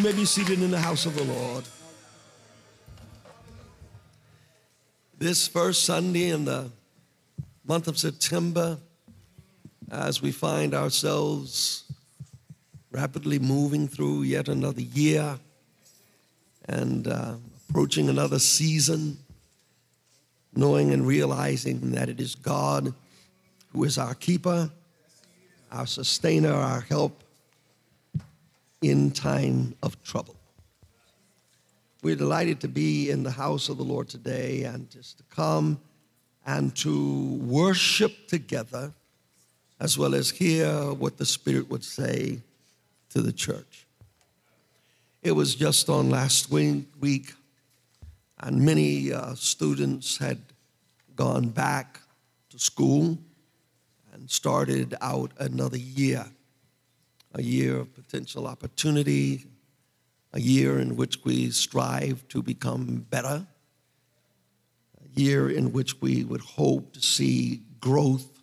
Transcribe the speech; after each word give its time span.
You 0.00 0.06
may 0.06 0.12
be 0.12 0.24
seated 0.24 0.62
in 0.62 0.70
the 0.70 0.80
house 0.80 1.04
of 1.04 1.14
the 1.14 1.24
Lord. 1.24 1.62
This 5.18 5.46
first 5.46 5.84
Sunday 5.84 6.30
in 6.30 6.46
the 6.46 6.70
month 7.66 7.86
of 7.86 7.98
September, 7.98 8.78
as 9.90 10.22
we 10.22 10.32
find 10.32 10.72
ourselves 10.72 11.84
rapidly 12.90 13.38
moving 13.38 13.86
through 13.86 14.22
yet 14.22 14.48
another 14.48 14.80
year 14.80 15.38
and 16.64 17.06
uh, 17.06 17.34
approaching 17.68 18.08
another 18.08 18.38
season, 18.38 19.18
knowing 20.56 20.92
and 20.92 21.06
realizing 21.06 21.90
that 21.90 22.08
it 22.08 22.20
is 22.22 22.34
God 22.34 22.94
who 23.74 23.84
is 23.84 23.98
our 23.98 24.14
keeper, 24.14 24.70
our 25.70 25.86
sustainer, 25.86 26.54
our 26.54 26.80
help 26.80 27.22
in 28.82 29.10
time 29.10 29.74
of 29.82 30.02
trouble. 30.02 30.36
We're 32.02 32.16
delighted 32.16 32.60
to 32.60 32.68
be 32.68 33.10
in 33.10 33.22
the 33.22 33.30
house 33.30 33.68
of 33.68 33.76
the 33.76 33.84
Lord 33.84 34.08
today 34.08 34.62
and 34.64 34.90
just 34.90 35.18
to 35.18 35.24
come 35.24 35.80
and 36.46 36.74
to 36.76 37.34
worship 37.42 38.26
together 38.26 38.92
as 39.78 39.98
well 39.98 40.14
as 40.14 40.30
hear 40.30 40.92
what 40.92 41.18
the 41.18 41.26
Spirit 41.26 41.68
would 41.70 41.84
say 41.84 42.40
to 43.10 43.20
the 43.20 43.32
church. 43.32 43.86
It 45.22 45.32
was 45.32 45.54
just 45.54 45.90
on 45.90 46.08
last 46.08 46.50
week, 46.50 47.34
and 48.38 48.64
many 48.64 49.12
uh, 49.12 49.34
students 49.34 50.16
had 50.16 50.38
gone 51.14 51.48
back 51.48 52.00
to 52.48 52.58
school 52.58 53.18
and 54.14 54.30
started 54.30 54.94
out 55.02 55.32
another 55.38 55.76
year 55.76 56.24
a 57.34 57.42
year 57.42 57.78
of 57.78 57.94
potential 57.94 58.46
opportunity, 58.46 59.46
a 60.32 60.40
year 60.40 60.78
in 60.78 60.96
which 60.96 61.24
we 61.24 61.50
strive 61.50 62.26
to 62.28 62.42
become 62.42 63.06
better, 63.10 63.46
a 65.04 65.20
year 65.20 65.50
in 65.50 65.72
which 65.72 66.00
we 66.00 66.24
would 66.24 66.40
hope 66.40 66.92
to 66.92 67.00
see 67.00 67.62
growth 67.80 68.42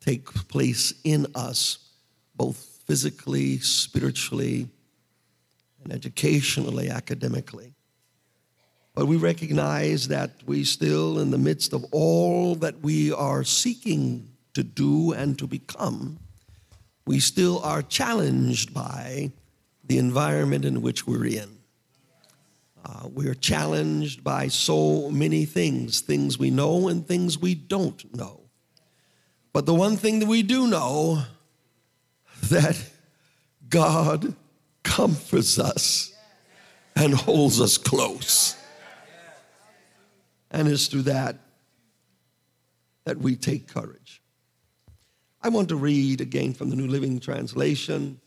take 0.00 0.26
place 0.48 0.94
in 1.04 1.26
us, 1.34 1.78
both 2.36 2.80
physically, 2.86 3.58
spiritually, 3.58 4.68
and 5.82 5.92
educationally, 5.92 6.88
academically. 6.88 7.72
But 8.94 9.06
we 9.06 9.16
recognize 9.16 10.08
that 10.08 10.30
we 10.46 10.64
still, 10.64 11.18
in 11.18 11.30
the 11.30 11.38
midst 11.38 11.72
of 11.72 11.84
all 11.92 12.54
that 12.56 12.80
we 12.80 13.12
are 13.12 13.44
seeking 13.44 14.30
to 14.54 14.62
do 14.62 15.12
and 15.12 15.38
to 15.38 15.46
become, 15.46 16.18
we 17.06 17.20
still 17.20 17.60
are 17.60 17.82
challenged 17.82 18.74
by 18.74 19.30
the 19.84 19.98
environment 19.98 20.64
in 20.64 20.82
which 20.82 21.06
we're 21.06 21.26
in. 21.26 21.56
Uh, 22.84 23.08
we're 23.12 23.34
challenged 23.34 24.22
by 24.22 24.48
so 24.48 25.10
many 25.10 25.44
things, 25.44 26.00
things 26.00 26.38
we 26.38 26.50
know 26.50 26.88
and 26.88 27.06
things 27.06 27.38
we 27.38 27.54
don't 27.54 28.14
know. 28.14 28.40
But 29.52 29.66
the 29.66 29.74
one 29.74 29.96
thing 29.96 30.18
that 30.18 30.28
we 30.28 30.42
do 30.42 30.66
know 30.66 31.22
that 32.44 32.80
God 33.68 34.34
comforts 34.82 35.58
us 35.58 36.12
and 36.94 37.14
holds 37.14 37.60
us 37.60 37.78
close. 37.78 38.56
And 40.50 40.68
it's 40.68 40.86
through 40.86 41.02
that 41.02 41.36
that 43.04 43.18
we 43.18 43.36
take 43.36 43.68
courage. 43.68 44.20
I 45.46 45.48
want 45.48 45.68
to 45.68 45.76
read 45.76 46.20
again 46.20 46.54
from 46.54 46.70
the 46.70 46.74
New 46.74 46.88
Living 46.88 47.20
Translation 47.20 48.20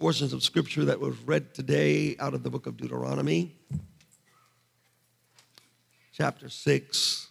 portions 0.00 0.32
of 0.32 0.42
scripture 0.42 0.86
that 0.86 0.98
was 0.98 1.14
read 1.26 1.52
today 1.52 2.16
out 2.18 2.32
of 2.32 2.42
the 2.42 2.48
book 2.48 2.66
of 2.66 2.78
Deuteronomy, 2.78 3.54
chapter 6.14 6.48
6, 6.48 7.28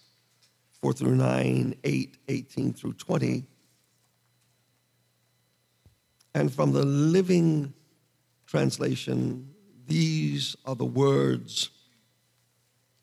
4 0.80 0.94
through 0.94 1.16
9, 1.16 1.76
8, 1.84 2.18
18 2.28 2.74
through 2.74 2.94
20. 2.94 3.48
And 6.36 6.54
from 6.54 6.72
the 6.72 6.86
Living 6.86 7.74
Translation, 8.46 9.50
these 9.88 10.56
are 10.68 10.76
the 10.76 10.86
words 10.86 11.72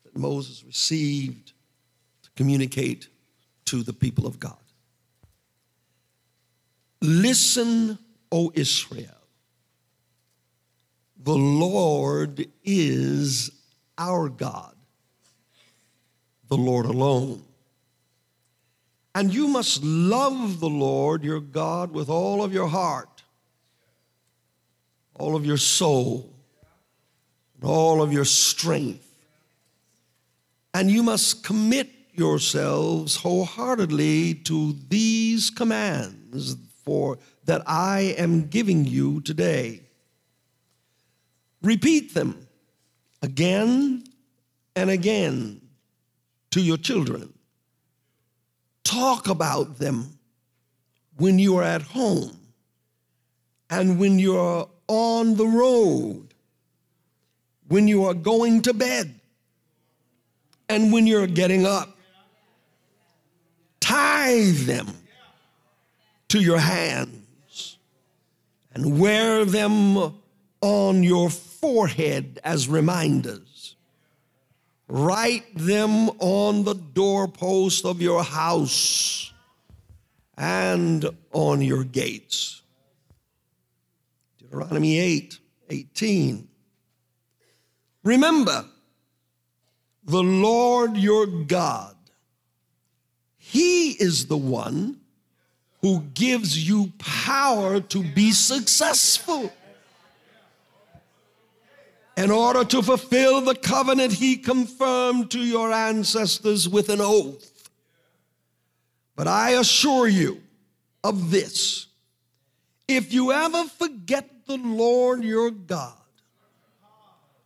that 0.05 0.15
Moses 0.15 0.63
received 0.63 1.51
to 2.21 2.29
communicate 2.37 3.09
to 3.65 3.83
the 3.83 3.91
people 3.91 4.25
of 4.25 4.39
God. 4.39 4.62
Listen, 7.03 7.99
O 8.31 8.53
Israel. 8.55 9.09
The 11.21 11.35
Lord 11.35 12.47
is 12.63 13.51
our 13.97 14.29
God, 14.29 14.73
the 16.47 16.55
Lord 16.55 16.85
alone. 16.85 17.43
And 19.13 19.33
you 19.33 19.49
must 19.49 19.83
love 19.83 20.61
the 20.61 20.69
Lord 20.69 21.25
your 21.25 21.41
God 21.41 21.91
with 21.91 22.07
all 22.07 22.41
of 22.41 22.53
your 22.53 22.67
heart, 22.67 23.21
all 25.13 25.35
of 25.35 25.45
your 25.45 25.57
soul, 25.57 26.33
and 27.55 27.69
all 27.69 28.01
of 28.01 28.13
your 28.13 28.25
strength. 28.25 29.05
And 30.73 30.89
you 30.89 31.03
must 31.03 31.43
commit 31.43 31.89
yourselves 32.13 33.17
wholeheartedly 33.17 34.35
to 34.35 34.77
these 34.87 35.49
commands 35.49 36.55
for 36.83 37.17
that 37.45 37.61
I 37.65 38.15
am 38.17 38.47
giving 38.47 38.85
you 38.85 39.21
today. 39.21 39.81
Repeat 41.61 42.13
them 42.13 42.47
again 43.21 44.03
and 44.75 44.89
again 44.89 45.61
to 46.51 46.61
your 46.61 46.77
children. 46.77 47.33
Talk 48.83 49.27
about 49.27 49.79
them 49.79 50.17
when 51.17 51.39
you 51.39 51.57
are 51.57 51.63
at 51.63 51.81
home 51.81 52.37
and 53.69 53.99
when 53.99 54.19
you're 54.19 54.69
on 54.87 55.35
the 55.35 55.47
road, 55.47 56.33
when 57.67 57.87
you 57.87 58.05
are 58.05 58.13
going 58.13 58.61
to 58.63 58.73
bed, 58.73 59.19
and 60.69 60.91
when 60.91 61.07
you're 61.07 61.27
getting 61.27 61.65
up. 61.65 61.97
Tie 63.79 64.51
them 64.51 64.87
to 66.33 66.41
your 66.41 66.57
hands 66.57 67.77
and 68.73 68.99
wear 68.99 69.45
them 69.45 70.15
on 70.61 71.03
your 71.03 71.29
forehead 71.29 72.39
as 72.43 72.67
reminders. 72.67 73.75
Write 74.87 75.45
them 75.55 76.09
on 76.17 76.63
the 76.63 76.73
doorpost 76.73 77.85
of 77.85 78.01
your 78.01 78.23
house 78.23 79.31
and 80.35 81.07
on 81.33 81.61
your 81.61 81.83
gates. 81.83 82.63
Deuteronomy 84.39 84.97
8 84.97 85.37
18. 85.69 86.47
Remember 88.03 88.65
the 90.03 90.23
Lord 90.23 90.97
your 90.97 91.27
God, 91.27 91.95
He 93.37 93.91
is 93.91 94.25
the 94.25 94.37
one 94.37 95.01
who 95.83 95.99
gives 96.13 96.67
you 96.67 96.93
power 96.97 97.81
to 97.81 98.01
be 98.01 98.31
successful. 98.31 99.51
In 102.15 102.31
order 102.31 102.63
to 102.63 102.81
fulfill 102.81 103.41
the 103.41 103.53
covenant 103.53 104.13
he 104.13 104.37
confirmed 104.37 105.29
to 105.31 105.39
your 105.39 105.73
ancestors 105.73 106.69
with 106.69 106.87
an 106.87 107.01
oath. 107.01 107.69
But 109.17 109.27
I 109.27 109.51
assure 109.51 110.07
you 110.07 110.41
of 111.03 111.31
this 111.31 111.87
if 112.87 113.11
you 113.11 113.33
ever 113.33 113.65
forget 113.65 114.29
the 114.45 114.57
Lord 114.57 115.23
your 115.23 115.51
God 115.51 115.97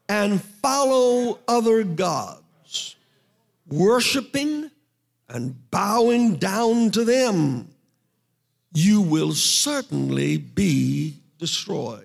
and 0.07 0.41
follow 0.41 1.39
other 1.47 1.83
gods, 1.83 2.95
worshiping 3.67 4.69
and 5.27 5.71
bowing 5.71 6.35
down 6.35 6.91
to 6.91 7.03
them, 7.03 7.69
you 8.73 9.01
will 9.01 9.33
certainly 9.33 10.37
be 10.37 11.15
destroyed. 11.37 12.03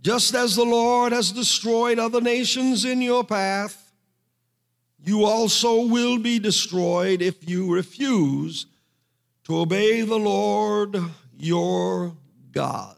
Just 0.00 0.34
as 0.34 0.56
the 0.56 0.64
Lord 0.64 1.12
has 1.12 1.32
destroyed 1.32 1.98
other 1.98 2.20
nations 2.20 2.84
in 2.84 3.02
your 3.02 3.22
path, 3.24 3.92
you 5.04 5.24
also 5.24 5.86
will 5.86 6.18
be 6.18 6.38
destroyed 6.38 7.22
if 7.22 7.48
you 7.48 7.72
refuse 7.72 8.66
to 9.44 9.58
obey 9.58 10.02
the 10.02 10.18
Lord 10.18 10.96
your 11.38 12.14
God. 12.52 12.96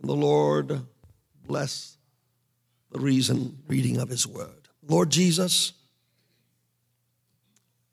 And 0.00 0.08
the 0.08 0.16
Lord 0.16 0.80
bless 1.46 1.96
the 2.90 3.00
reason 3.00 3.58
reading 3.68 3.98
of 3.98 4.08
his 4.08 4.26
word. 4.26 4.68
Lord 4.86 5.10
Jesus, 5.10 5.72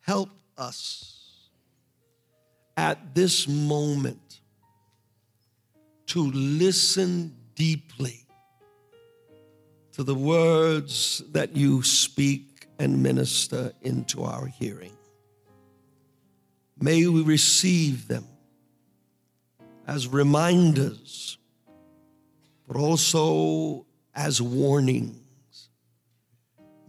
help 0.01 0.29
us 0.57 1.16
at 2.77 3.15
this 3.15 3.47
moment 3.47 4.39
to 6.05 6.31
listen 6.31 7.35
deeply 7.55 8.25
to 9.91 10.03
the 10.03 10.15
words 10.15 11.23
that 11.31 11.55
you 11.55 11.81
speak 11.81 12.67
and 12.79 13.01
minister 13.01 13.73
into 13.81 14.23
our 14.23 14.45
hearing. 14.45 14.95
May 16.79 17.07
we 17.07 17.23
receive 17.23 18.07
them 18.07 18.25
as 19.87 20.07
reminders, 20.07 21.39
but 22.67 22.77
also 22.77 23.87
as 24.13 24.39
warnings. 24.39 25.26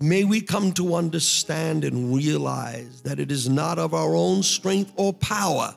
May 0.00 0.22
we 0.24 0.40
come 0.40 0.72
to 0.74 0.94
understand 0.94 1.84
and 1.84 2.14
realize 2.14 3.02
that 3.02 3.18
it 3.18 3.32
is 3.32 3.48
not 3.48 3.78
of 3.78 3.94
our 3.94 4.14
own 4.14 4.42
strength 4.42 4.92
or 4.96 5.12
power 5.12 5.74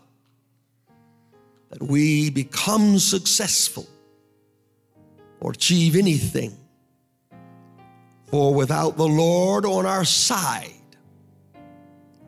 that 1.70 1.82
we 1.82 2.30
become 2.30 3.00
successful 3.00 3.88
or 5.40 5.52
achieve 5.52 5.96
anything. 5.96 6.56
For 8.28 8.54
without 8.54 8.96
the 8.96 9.08
Lord 9.08 9.66
on 9.66 9.86
our 9.86 10.06
side, 10.06 10.72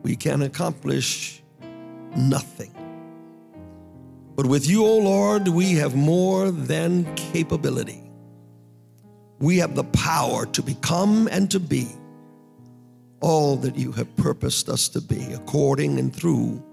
we 0.02 0.16
can 0.16 0.42
accomplish 0.42 1.42
nothing. 2.16 2.74
But 4.36 4.48
with 4.48 4.68
you, 4.68 4.86
O 4.86 4.98
Lord, 4.98 5.48
we 5.48 5.74
have 5.74 5.96
more 5.96 6.50
than 6.52 7.14
capability. 7.16 8.03
We 9.44 9.58
have 9.58 9.76
the 9.76 9.84
power 9.84 10.46
to 10.46 10.62
become 10.62 11.28
and 11.30 11.52
to 11.52 11.60
be 11.60 11.90
all 13.20 13.58
that 13.58 13.76
you 13.76 13.92
have 13.92 14.16
purposed 14.16 14.70
us 14.70 14.88
to 14.88 15.02
be 15.02 15.34
according 15.34 16.00
and 16.00 16.16
through 16.16 16.64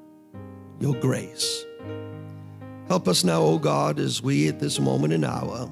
your 0.78 0.94
grace. 0.94 1.64
Help 2.86 3.08
us 3.08 3.24
now, 3.24 3.42
O 3.42 3.58
God, 3.58 3.98
as 3.98 4.22
we 4.22 4.46
at 4.46 4.60
this 4.60 4.78
moment 4.78 5.12
and 5.12 5.24
hour 5.24 5.68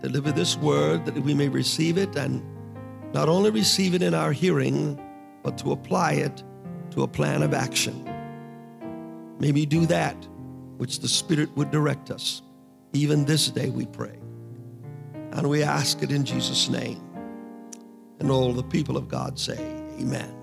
deliver 0.00 0.30
this 0.30 0.56
word 0.56 1.04
that 1.06 1.16
we 1.16 1.34
may 1.34 1.48
receive 1.48 1.98
it 1.98 2.14
and 2.14 2.40
not 3.12 3.28
only 3.28 3.50
receive 3.50 3.92
it 3.92 4.00
in 4.00 4.14
our 4.14 4.30
hearing, 4.30 4.96
but 5.42 5.58
to 5.58 5.72
apply 5.72 6.12
it 6.12 6.44
to 6.92 7.02
a 7.02 7.08
plan 7.08 7.42
of 7.42 7.52
action. 7.52 8.04
May 9.40 9.50
we 9.50 9.66
do 9.66 9.86
that 9.86 10.14
which 10.76 11.00
the 11.00 11.08
Spirit 11.08 11.50
would 11.56 11.72
direct 11.72 12.12
us. 12.12 12.42
Even 12.92 13.24
this 13.24 13.50
day 13.50 13.70
we 13.70 13.86
pray. 13.86 14.20
And 15.36 15.50
we 15.50 15.62
ask 15.62 16.02
it 16.02 16.10
in 16.10 16.24
Jesus' 16.24 16.70
name. 16.70 17.02
And 18.20 18.30
all 18.30 18.54
the 18.54 18.62
people 18.62 18.96
of 18.96 19.06
God 19.06 19.38
say, 19.38 19.58
Amen. 20.00 20.34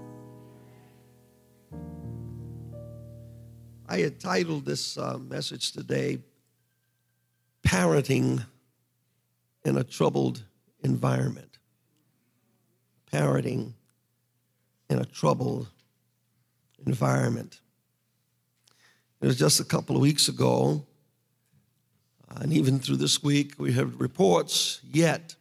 I 3.89 3.97
had 3.97 4.19
titled 4.19 4.65
this 4.65 4.97
uh, 4.97 5.17
message 5.17 5.71
today, 5.71 6.19
Parenting 7.65 8.45
in 9.65 9.77
a 9.77 9.83
Troubled 9.83 10.43
Environment. 10.83 11.57
Parenting 13.11 13.73
in 14.89 14.99
a 14.99 15.05
troubled 15.05 15.67
environment. 16.85 17.61
It 19.21 19.25
was 19.25 19.39
just 19.39 19.59
a 19.59 19.65
couple 19.65 19.95
of 19.95 20.03
weeks 20.03 20.27
ago, 20.27 20.85
and 22.41 22.53
even 22.53 22.80
through 22.80 22.97
this 22.97 23.21
week, 23.24 23.53
we 23.57 23.74
have 23.74 24.00
reports 24.00 24.80
yet 24.91 25.35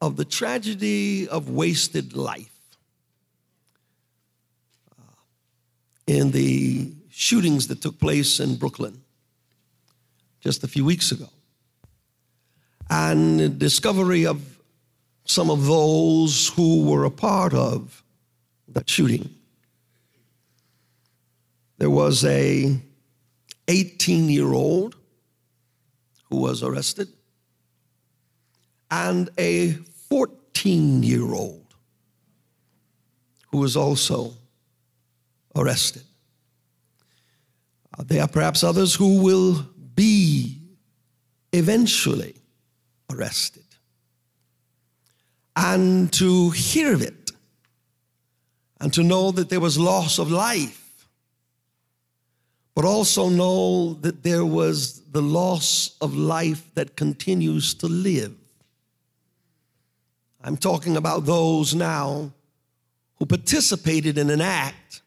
of 0.00 0.16
the 0.16 0.24
tragedy 0.24 1.28
of 1.28 1.50
wasted 1.50 2.14
life. 2.14 2.54
Uh, 4.98 5.02
in 6.06 6.30
the 6.30 6.92
shootings 7.10 7.66
that 7.66 7.82
took 7.82 7.98
place 7.98 8.38
in 8.38 8.56
Brooklyn 8.56 9.02
just 10.40 10.62
a 10.62 10.68
few 10.68 10.84
weeks 10.84 11.10
ago. 11.10 11.28
And 12.90 13.40
the 13.40 13.48
discovery 13.48 14.24
of 14.24 14.58
some 15.24 15.50
of 15.50 15.66
those 15.66 16.48
who 16.48 16.88
were 16.90 17.04
a 17.04 17.10
part 17.10 17.52
of 17.52 18.02
that 18.68 18.88
shooting. 18.88 19.28
There 21.76 21.90
was 21.90 22.24
a 22.24 22.80
18 23.68 24.30
year 24.30 24.52
old 24.52 24.96
who 26.28 26.36
was 26.36 26.62
arrested 26.62 27.08
and 28.90 29.30
a 29.38 29.72
14 30.08 31.02
year 31.02 31.34
old 31.34 31.74
who 33.50 33.58
was 33.58 33.76
also 33.76 34.34
arrested. 35.56 36.02
Uh, 37.98 38.04
there 38.06 38.22
are 38.22 38.28
perhaps 38.28 38.62
others 38.62 38.94
who 38.94 39.22
will 39.22 39.66
be 39.94 40.58
eventually 41.52 42.36
arrested. 43.10 43.64
And 45.56 46.12
to 46.12 46.50
hear 46.50 46.94
of 46.94 47.02
it 47.02 47.32
and 48.80 48.92
to 48.92 49.02
know 49.02 49.32
that 49.32 49.48
there 49.48 49.60
was 49.60 49.76
loss 49.76 50.18
of 50.18 50.30
life, 50.30 50.87
but 52.78 52.84
also 52.84 53.28
know 53.28 53.94
that 54.02 54.22
there 54.22 54.44
was 54.44 55.00
the 55.10 55.20
loss 55.20 55.96
of 56.00 56.14
life 56.14 56.72
that 56.76 56.94
continues 56.94 57.74
to 57.74 57.88
live. 57.88 58.32
I'm 60.44 60.56
talking 60.56 60.96
about 60.96 61.24
those 61.26 61.74
now 61.74 62.30
who 63.16 63.26
participated 63.26 64.16
in 64.16 64.30
an 64.30 64.40
act 64.40 65.02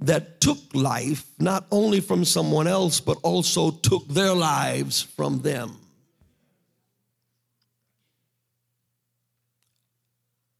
that 0.00 0.40
took 0.40 0.58
life 0.74 1.24
not 1.38 1.64
only 1.70 2.00
from 2.00 2.24
someone 2.24 2.66
else, 2.66 2.98
but 2.98 3.18
also 3.22 3.70
took 3.70 4.08
their 4.08 4.34
lives 4.34 5.00
from 5.00 5.42
them. 5.42 5.78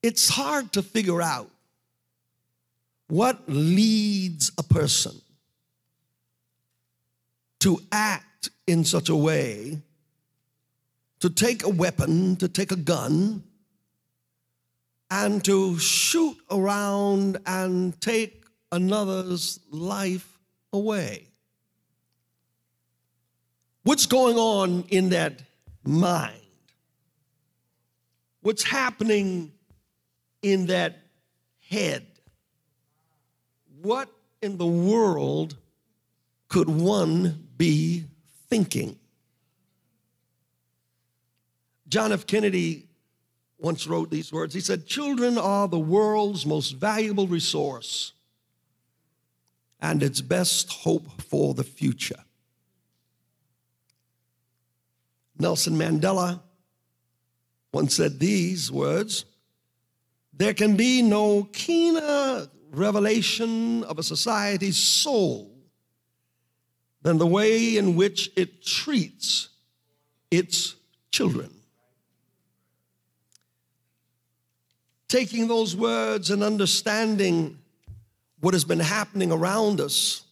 It's 0.00 0.28
hard 0.28 0.70
to 0.74 0.82
figure 0.82 1.20
out 1.20 1.50
what 3.08 3.42
leads 3.48 4.52
a 4.56 4.62
person 4.62 5.20
to 7.60 7.80
act 7.92 8.50
in 8.66 8.84
such 8.84 9.08
a 9.08 9.16
way 9.16 9.80
to 11.20 11.28
take 11.28 11.62
a 11.62 11.68
weapon, 11.68 12.36
to 12.36 12.48
take 12.48 12.72
a 12.72 12.76
gun, 12.76 13.44
and 15.10 15.44
to 15.44 15.78
shoot 15.78 16.36
around 16.50 17.38
and 17.46 18.00
take 18.00 18.44
another's 18.72 19.60
life 19.70 20.38
away. 20.72 21.26
What's 23.82 24.06
going 24.06 24.37
on 24.37 24.85
in 24.88 25.11
that 25.11 25.42
mind? 25.85 26.37
What's 28.42 28.62
happening 28.62 29.52
in 30.42 30.66
that 30.66 30.99
head? 31.68 32.06
What 33.82 34.08
in 34.40 34.56
the 34.56 34.66
world 34.66 35.56
could 36.49 36.68
one 36.68 37.49
be 37.61 38.05
thinking? 38.49 38.99
John 41.88 42.11
F. 42.11 42.26
Kennedy 42.26 42.87
once 43.59 43.87
wrote 43.87 44.11
these 44.11 44.33
words. 44.33 44.55
He 44.55 44.61
said, 44.61 44.87
Children 44.87 45.37
are 45.37 45.69
the 45.69 45.79
world's 45.79 46.47
most 46.47 46.71
valuable 46.71 47.26
resource 47.26 48.14
and 49.79 50.02
its 50.02 50.23
best 50.23 50.73
hope 50.73 51.21
for 51.21 51.52
the 51.52 51.62
future. 51.62 52.25
Nelson 55.38 55.75
Mandela 55.75 56.40
once 57.75 57.95
said 57.95 58.19
these 58.19 58.73
words 58.73 59.26
There 60.33 60.55
can 60.55 60.76
be 60.76 61.02
no 61.02 61.47
keener 61.52 62.49
revelation 62.71 63.85
of 63.85 63.99
a 63.99 64.02
society's 64.02 64.79
soul 64.79 65.50
than 67.02 67.19
the 67.19 67.26
way 67.26 67.76
in 67.76 67.97
which 67.97 68.30
it 68.37 68.64
treats 68.64 69.49
its 70.30 70.76
children. 71.11 71.50
Taking 75.09 75.49
those 75.49 75.75
words 75.75 76.30
and 76.30 76.42
understanding 76.42 77.59
what 78.40 78.54
has 78.54 78.64
been 78.64 78.80
happening 78.80 79.33
around 79.33 79.80
us 79.80 80.23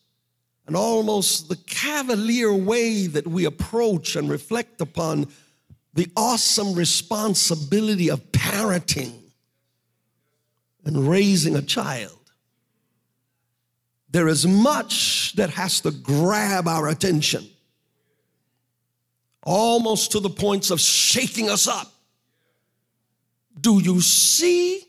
and 0.67 0.77
almost 0.77 1.49
the 1.49 1.57
cavalier 1.57 2.53
way 2.53 3.07
that 3.07 3.27
we 3.27 3.47
approach 3.47 4.15
and 4.17 4.31
reflect 4.31 4.81
upon 4.81 5.27
the 5.95 6.09
awesome 6.17 6.75
responsibility 6.75 8.11
of 8.11 8.21
parenting 8.31 9.15
and 10.85 11.09
raising 11.09 11.57
a 11.57 11.63
child. 11.63 12.18
There 14.11 14.29
is 14.29 14.47
much 14.47 15.35
that 15.37 15.51
has 15.51 15.81
to 15.83 15.91
grab 15.91 16.67
our 16.67 16.89
attention, 16.89 17.47
almost 19.43 20.13
to 20.13 20.21
the 20.21 20.31
points 20.31 20.71
of 20.71 20.81
shaking 20.81 21.51
us 21.51 21.69
up. 21.69 21.93
Do 23.61 23.83
you 23.83 24.01
see 24.01 24.83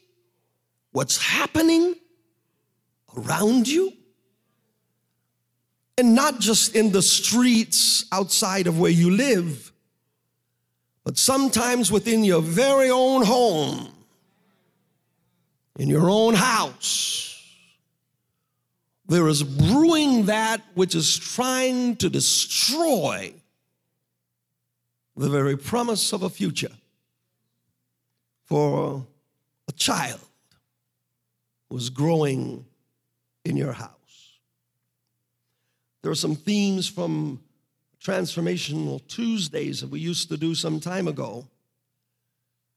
what's 0.91 1.17
happening? 1.17 1.95
around 3.17 3.67
you? 3.67 3.93
And 5.97 6.15
not 6.15 6.39
just 6.39 6.75
in 6.75 6.91
the 6.91 7.01
streets 7.01 8.05
outside 8.11 8.67
of 8.67 8.79
where 8.79 8.91
you 8.91 9.11
live, 9.11 9.71
but 11.03 11.17
sometimes 11.17 11.91
within 11.91 12.23
your 12.23 12.41
very 12.41 12.89
own 12.89 13.25
home, 13.25 13.89
in 15.77 15.89
your 15.89 16.09
own 16.09 16.35
house, 16.35 17.28
there 19.09 19.27
is 19.27 19.43
brewing 19.43 20.27
that 20.27 20.61
which 20.75 20.95
is 20.95 21.17
trying 21.17 21.95
to 21.97 22.09
destroy 22.09 23.33
the 25.17 25.29
very 25.29 25.57
promise 25.57 26.13
of 26.13 26.23
a 26.23 26.29
future 26.29 26.71
for 28.45 29.05
a 29.67 29.71
child 29.73 30.21
who's 31.69 31.89
growing 31.89 32.65
in 33.43 33.57
your 33.57 33.73
house. 33.73 34.39
There 36.01 36.11
are 36.11 36.15
some 36.15 36.35
themes 36.35 36.87
from 36.87 37.41
transformational 38.01 39.05
Tuesdays 39.07 39.81
that 39.81 39.89
we 39.89 39.99
used 39.99 40.29
to 40.29 40.37
do 40.37 40.55
some 40.55 40.79
time 40.79 41.07
ago. 41.07 41.47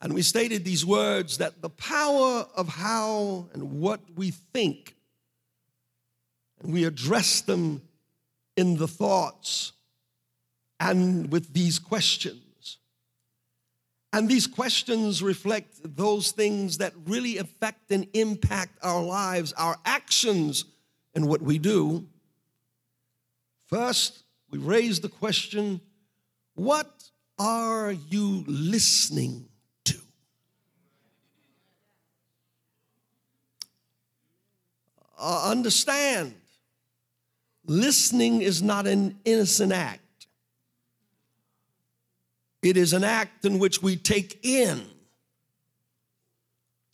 And 0.01 0.15
we 0.15 0.23
stated 0.23 0.65
these 0.65 0.85
words 0.85 1.39
that 1.39 1.63
the 1.63 1.71
power 1.71 2.47
of 2.57 2.69
how 2.69 3.49
and 3.53 3.81
what 3.81 4.01
we 4.17 4.33
think, 4.33 4.97
we 6.65 6.85
address 6.85 7.41
them 7.41 7.83
in 8.57 8.77
the 8.77 8.89
thoughts 8.89 9.73
and 10.79 11.31
with 11.31 11.53
these 11.53 11.79
questions. 11.79 12.79
And 14.13 14.29
these 14.29 14.47
questions 14.47 15.23
reflect 15.23 15.97
those 15.97 16.33
things 16.33 16.79
that 16.79 16.93
really 17.07 17.39
affect 17.39 17.91
and 17.91 18.07
impact 18.13 18.79
our 18.83 19.03
lives, 19.03 19.55
our 19.55 19.79
actions, 19.87 20.67
and 21.15 21.27
what 21.29 21.41
we 21.41 21.59
do. 21.59 22.07
First, 23.67 24.25
we 24.51 24.59
raise 24.59 25.01
the 25.01 25.09
question 25.09 25.81
what 26.55 27.11
are 27.39 27.93
you 27.93 28.45
listening 28.47 29.49
to? 29.85 29.99
Uh, 35.19 35.49
understand, 35.51 36.35
listening 37.67 38.43
is 38.43 38.63
not 38.63 38.87
an 38.87 39.19
innocent 39.25 39.73
act, 39.73 40.27
it 42.63 42.77
is 42.77 42.93
an 42.93 43.05
act 43.05 43.45
in 43.45 43.59
which 43.59 43.83
we 43.83 43.97
take 43.97 44.39
in 44.43 44.83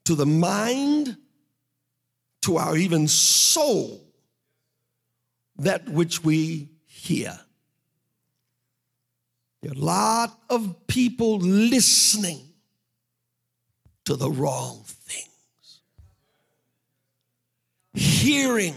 to 0.05 0.15
the 0.15 0.27
mind, 0.27 1.17
to 2.41 2.57
our 2.57 2.77
even 2.77 3.07
soul 3.07 4.01
that 5.59 5.89
which 5.89 6.25
we 6.25 6.71
hear. 6.87 7.39
There 9.61 9.73
are 9.73 9.75
a 9.75 9.79
lot 9.79 10.41
of 10.49 10.87
people 10.87 11.39
listening 11.39 12.41
to 14.05 14.17
the 14.17 14.31
wrong 14.31 14.83
things, 14.87 15.81
hearing 17.93 18.75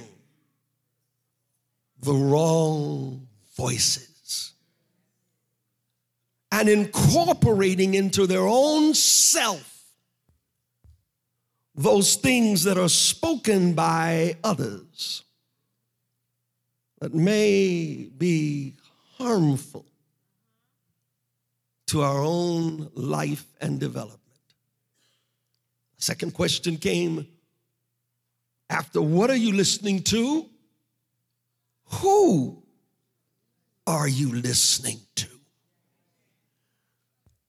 the 2.01 2.13
wrong 2.13 3.27
voices, 3.55 4.53
and 6.51 6.67
incorporating 6.67 7.93
into 7.93 8.25
their 8.27 8.47
own 8.47 8.93
self 8.93 9.67
those 11.73 12.15
things 12.15 12.63
that 12.63 12.77
are 12.77 12.89
spoken 12.89 13.73
by 13.73 14.35
others 14.43 15.23
that 16.99 17.13
may 17.13 18.09
be 18.17 18.75
harmful 19.17 19.85
to 21.87 22.01
our 22.01 22.23
own 22.23 22.89
life 22.93 23.45
and 23.59 23.79
development. 23.79 24.19
Second 25.97 26.33
question 26.33 26.77
came 26.77 27.27
after 28.69 29.01
what 29.01 29.29
are 29.29 29.35
you 29.35 29.51
listening 29.53 30.01
to? 30.03 30.45
Who 31.95 32.63
are 33.85 34.07
you 34.07 34.33
listening 34.33 34.99
to? 35.15 35.27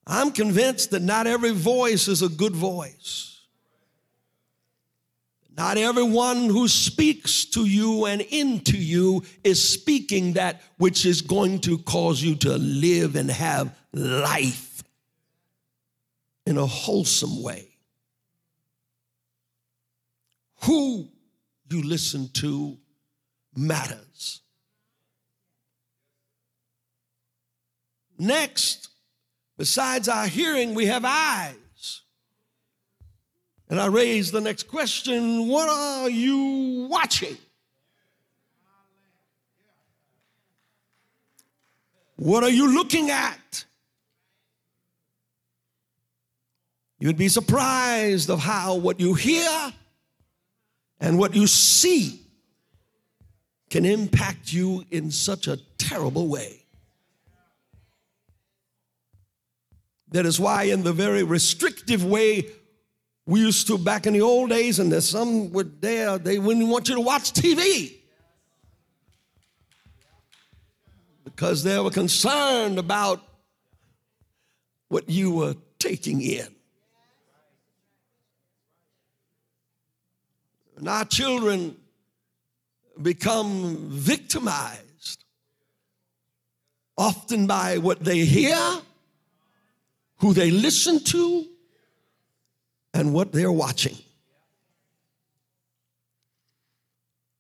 I'm 0.07 0.33
convinced 0.33 0.91
that 0.91 1.03
not 1.03 1.27
every 1.27 1.53
voice 1.53 2.09
is 2.09 2.23
a 2.23 2.29
good 2.29 2.55
voice. 2.55 3.33
Not 5.57 5.77
everyone 5.77 6.49
who 6.49 6.67
speaks 6.67 7.45
to 7.47 7.67
you 7.67 8.07
and 8.07 8.23
into 8.23 8.77
you 8.77 9.23
is 9.45 9.67
speaking 9.67 10.33
that 10.33 10.63
which 10.79 11.05
is 11.05 11.21
going 11.21 11.61
to 11.61 11.79
cause 11.79 12.23
you 12.23 12.35
to 12.37 12.57
live 12.57 13.17
and 13.17 13.31
have 13.31 13.77
life 13.93 14.83
in 16.47 16.57
a 16.57 16.67
wholesome 16.67 17.43
way. 17.43 17.69
Who 20.63 21.09
you 21.71 21.83
listen 21.83 22.31
to 22.35 22.79
matters. 23.54 24.40
Next, 28.18 28.88
besides 29.59 30.09
our 30.09 30.26
hearing, 30.26 30.75
we 30.75 30.87
have 30.87 31.04
eyes. 31.04 32.02
And 33.68 33.80
I 33.80 33.87
raise 33.87 34.30
the 34.30 34.40
next 34.40 34.68
question 34.68 35.49
what 35.49 35.68
are 35.68 36.09
you 36.09 36.87
watching? 36.90 37.37
What 42.16 42.44
are 42.44 42.50
you 42.50 42.73
looking 42.73 43.11
at? 43.11 43.64
You'd 47.00 47.16
be 47.16 47.28
surprised 47.28 48.30
of 48.30 48.38
how 48.38 48.76
what 48.76 49.00
you 49.00 49.14
hear 49.14 49.73
and 51.00 51.18
what 51.18 51.35
you 51.35 51.49
see 51.49 52.22
can 53.73 53.87
impact 53.87 54.52
you 54.52 54.85
in 54.91 55.11
such 55.11 55.49
a 55.49 55.57
terrible 55.79 56.29
way. 56.29 56.62
That 60.11 60.26
is 60.26 60.38
why, 60.38 60.64
in 60.64 60.83
the 60.83 60.93
very 60.93 61.23
restrictive 61.23 62.05
way 62.05 62.49
we 63.25 63.41
used 63.41 63.67
to 63.69 63.79
back 63.79 64.07
in 64.07 64.12
the 64.12 64.21
old 64.21 64.50
days, 64.50 64.79
and 64.79 64.93
there's 64.93 65.09
some 65.09 65.52
were 65.52 65.64
there, 65.64 66.11
uh, 66.11 66.19
they 66.19 66.38
wouldn't 66.38 66.69
want 66.69 66.91
you 66.91 66.97
to 66.97 67.00
watch 67.00 67.33
TV. 67.33 67.95
Because 71.25 71.64
they 71.64 71.79
were 71.81 71.91
concerned 71.91 72.79
about 72.79 73.23
what 74.88 75.09
you 75.09 75.35
were 75.35 75.57
taking 75.79 76.21
in. 76.21 76.49
And 80.76 80.87
our 80.91 81.07
children 81.07 81.79
become 83.02 83.76
victimized 83.90 85.25
often 86.97 87.47
by 87.47 87.78
what 87.78 88.00
they 88.00 88.25
hear, 88.25 88.59
who 90.18 90.32
they 90.32 90.50
listen 90.50 91.02
to, 91.04 91.47
and 92.94 93.12
what 93.14 93.32
they're 93.32 93.52
watching. 93.52 93.97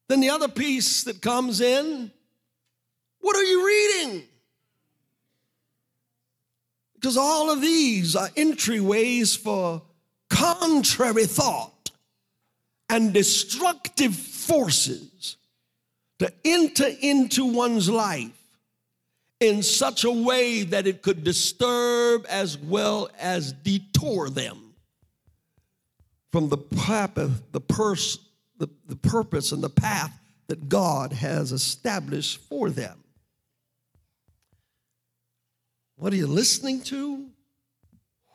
Then 0.08 0.20
the 0.20 0.30
other 0.30 0.48
piece 0.48 1.04
that 1.04 1.22
comes 1.22 1.60
in 1.60 2.10
what 3.22 3.36
are 3.36 3.44
you 3.44 3.66
reading? 3.66 4.24
Because 6.94 7.16
all 7.16 7.50
of 7.50 7.60
these 7.60 8.14
are 8.14 8.28
entryways 8.30 9.38
for 9.38 9.82
contrary 10.28 11.24
thought 11.24 11.90
and 12.90 13.12
destructive 13.12 14.14
forces 14.14 15.36
to 16.22 16.32
enter 16.44 16.88
into 17.00 17.44
one's 17.44 17.88
life 17.88 18.30
in 19.40 19.62
such 19.62 20.04
a 20.04 20.10
way 20.10 20.62
that 20.62 20.86
it 20.86 21.02
could 21.02 21.24
disturb 21.24 22.24
as 22.28 22.56
well 22.56 23.10
as 23.18 23.52
detour 23.52 24.30
them 24.30 24.74
from 26.30 26.48
the 26.48 26.56
purpose, 26.56 27.30
the, 27.52 27.60
purse, 27.60 28.18
the, 28.58 28.68
the 28.86 28.96
purpose 28.96 29.52
and 29.52 29.62
the 29.62 29.68
path 29.68 30.16
that 30.46 30.68
God 30.68 31.12
has 31.12 31.52
established 31.52 32.38
for 32.48 32.70
them. 32.70 33.02
What 35.96 36.12
are 36.12 36.16
you 36.16 36.26
listening 36.26 36.82
to? 36.82 37.26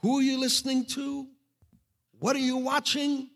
Who 0.01 0.19
are 0.19 0.21
you 0.21 0.39
listening 0.39 0.85
to? 0.85 1.27
What 2.19 2.35
are 2.35 2.39
you 2.39 2.57
watching? 2.57 3.29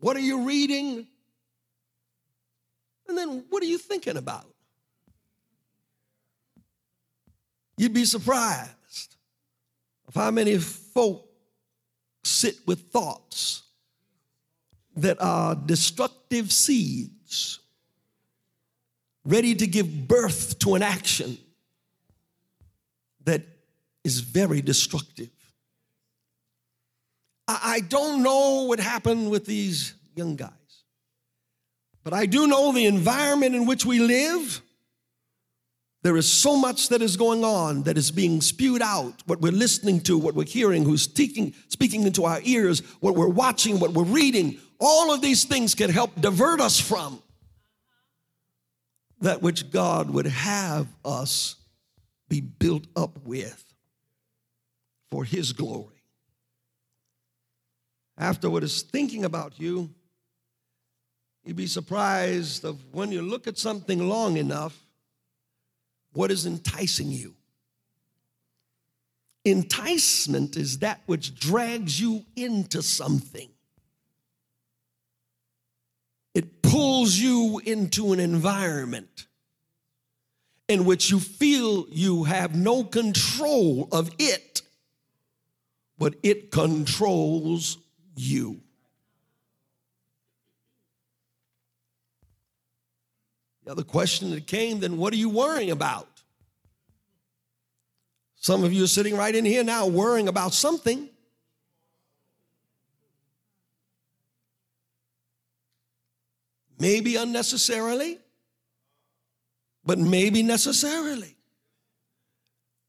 What 0.00 0.16
are 0.16 0.20
you 0.20 0.42
reading? 0.42 1.06
And 3.12 3.18
then 3.18 3.44
what 3.50 3.62
are 3.62 3.66
you 3.66 3.76
thinking 3.76 4.16
about? 4.16 4.46
You'd 7.76 7.92
be 7.92 8.06
surprised 8.06 9.16
of 10.08 10.14
how 10.14 10.30
many 10.30 10.56
folk 10.56 11.28
sit 12.24 12.56
with 12.66 12.90
thoughts 12.90 13.64
that 14.96 15.20
are 15.20 15.54
destructive 15.54 16.50
seeds 16.50 17.58
ready 19.26 19.54
to 19.56 19.66
give 19.66 20.08
birth 20.08 20.58
to 20.60 20.74
an 20.74 20.82
action 20.82 21.36
that 23.24 23.42
is 24.04 24.20
very 24.20 24.62
destructive. 24.62 25.28
I, 27.46 27.60
I 27.62 27.80
don't 27.80 28.22
know 28.22 28.62
what 28.62 28.80
happened 28.80 29.30
with 29.30 29.44
these 29.44 29.92
young 30.16 30.34
guys, 30.34 30.61
but 32.04 32.12
I 32.12 32.26
do 32.26 32.46
know 32.46 32.72
the 32.72 32.86
environment 32.86 33.54
in 33.54 33.66
which 33.66 33.84
we 33.84 33.98
live. 33.98 34.62
There 36.02 36.16
is 36.16 36.30
so 36.30 36.56
much 36.56 36.88
that 36.88 37.00
is 37.00 37.16
going 37.16 37.44
on 37.44 37.84
that 37.84 37.96
is 37.96 38.10
being 38.10 38.40
spewed 38.40 38.82
out, 38.82 39.22
what 39.26 39.40
we're 39.40 39.52
listening 39.52 40.00
to, 40.02 40.18
what 40.18 40.34
we're 40.34 40.44
hearing, 40.44 40.84
who's 40.84 41.02
speaking, 41.02 41.54
speaking 41.68 42.02
into 42.02 42.24
our 42.24 42.40
ears, 42.42 42.80
what 43.00 43.14
we're 43.14 43.28
watching, 43.28 43.78
what 43.78 43.92
we're 43.92 44.02
reading. 44.02 44.58
All 44.80 45.14
of 45.14 45.20
these 45.20 45.44
things 45.44 45.76
can 45.76 45.90
help 45.90 46.20
divert 46.20 46.60
us 46.60 46.80
from 46.80 47.22
that 49.20 49.42
which 49.42 49.70
God 49.70 50.10
would 50.10 50.26
have 50.26 50.88
us 51.04 51.54
be 52.28 52.40
built 52.40 52.86
up 52.96 53.24
with 53.24 53.64
for 55.12 55.24
His 55.24 55.52
glory. 55.52 56.02
After 58.18 58.50
what 58.50 58.64
is 58.64 58.82
thinking 58.82 59.24
about 59.24 59.60
you, 59.60 59.90
you'd 61.44 61.56
be 61.56 61.66
surprised 61.66 62.64
of 62.64 62.78
when 62.92 63.12
you 63.12 63.22
look 63.22 63.46
at 63.46 63.58
something 63.58 64.08
long 64.08 64.36
enough, 64.36 64.78
what 66.12 66.30
is 66.30 66.46
enticing 66.46 67.10
you. 67.10 67.34
Enticement 69.44 70.56
is 70.56 70.78
that 70.78 71.00
which 71.06 71.34
drags 71.34 72.00
you 72.00 72.24
into 72.36 72.82
something. 72.82 73.48
It 76.34 76.62
pulls 76.62 77.16
you 77.16 77.60
into 77.64 78.12
an 78.12 78.20
environment 78.20 79.26
in 80.68 80.84
which 80.84 81.10
you 81.10 81.18
feel 81.20 81.86
you 81.90 82.24
have 82.24 82.54
no 82.54 82.84
control 82.84 83.88
of 83.92 84.10
it, 84.18 84.62
but 85.98 86.14
it 86.22 86.50
controls 86.50 87.78
you. 88.14 88.60
The 93.64 93.70
other 93.70 93.84
question 93.84 94.30
that 94.30 94.46
came 94.46 94.80
then, 94.80 94.96
what 94.96 95.12
are 95.12 95.16
you 95.16 95.28
worrying 95.28 95.70
about? 95.70 96.08
Some 98.36 98.64
of 98.64 98.72
you 98.72 98.82
are 98.84 98.88
sitting 98.88 99.16
right 99.16 99.34
in 99.34 99.44
here 99.44 99.62
now 99.62 99.86
worrying 99.86 100.26
about 100.26 100.52
something. 100.52 101.08
Maybe 106.80 107.14
unnecessarily, 107.14 108.18
but 109.84 110.00
maybe 110.00 110.42
necessarily. 110.42 111.36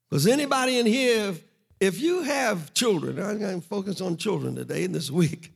Because 0.09 0.25
anybody 0.25 0.79
in 0.79 0.87
here, 0.87 1.35
if 1.79 2.01
you 2.01 2.23
have 2.23 2.73
children, 2.73 3.21
I'm 3.21 3.37
going 3.37 3.61
to 3.61 3.67
focus 3.67 4.01
on 4.01 4.17
children 4.17 4.55
today 4.55 4.85
and 4.85 4.95
this 4.95 5.11
week, 5.11 5.53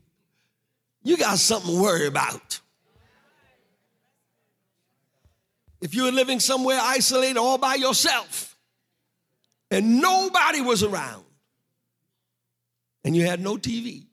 you 1.02 1.18
got 1.18 1.40
something 1.40 1.74
to 1.74 1.82
worry 1.82 2.06
about. 2.06 2.60
If 5.82 5.94
you 5.94 6.04
were 6.04 6.12
living 6.12 6.40
somewhere 6.40 6.80
isolated 6.82 7.38
all 7.38 7.58
by 7.58 7.76
yourself 7.76 8.58
and 9.70 10.02
nobody 10.02 10.62
was 10.62 10.84
around, 10.84 11.24
and 13.04 13.16
you 13.16 13.26
had 13.26 13.40
no 13.40 13.56
TV, 13.56 14.06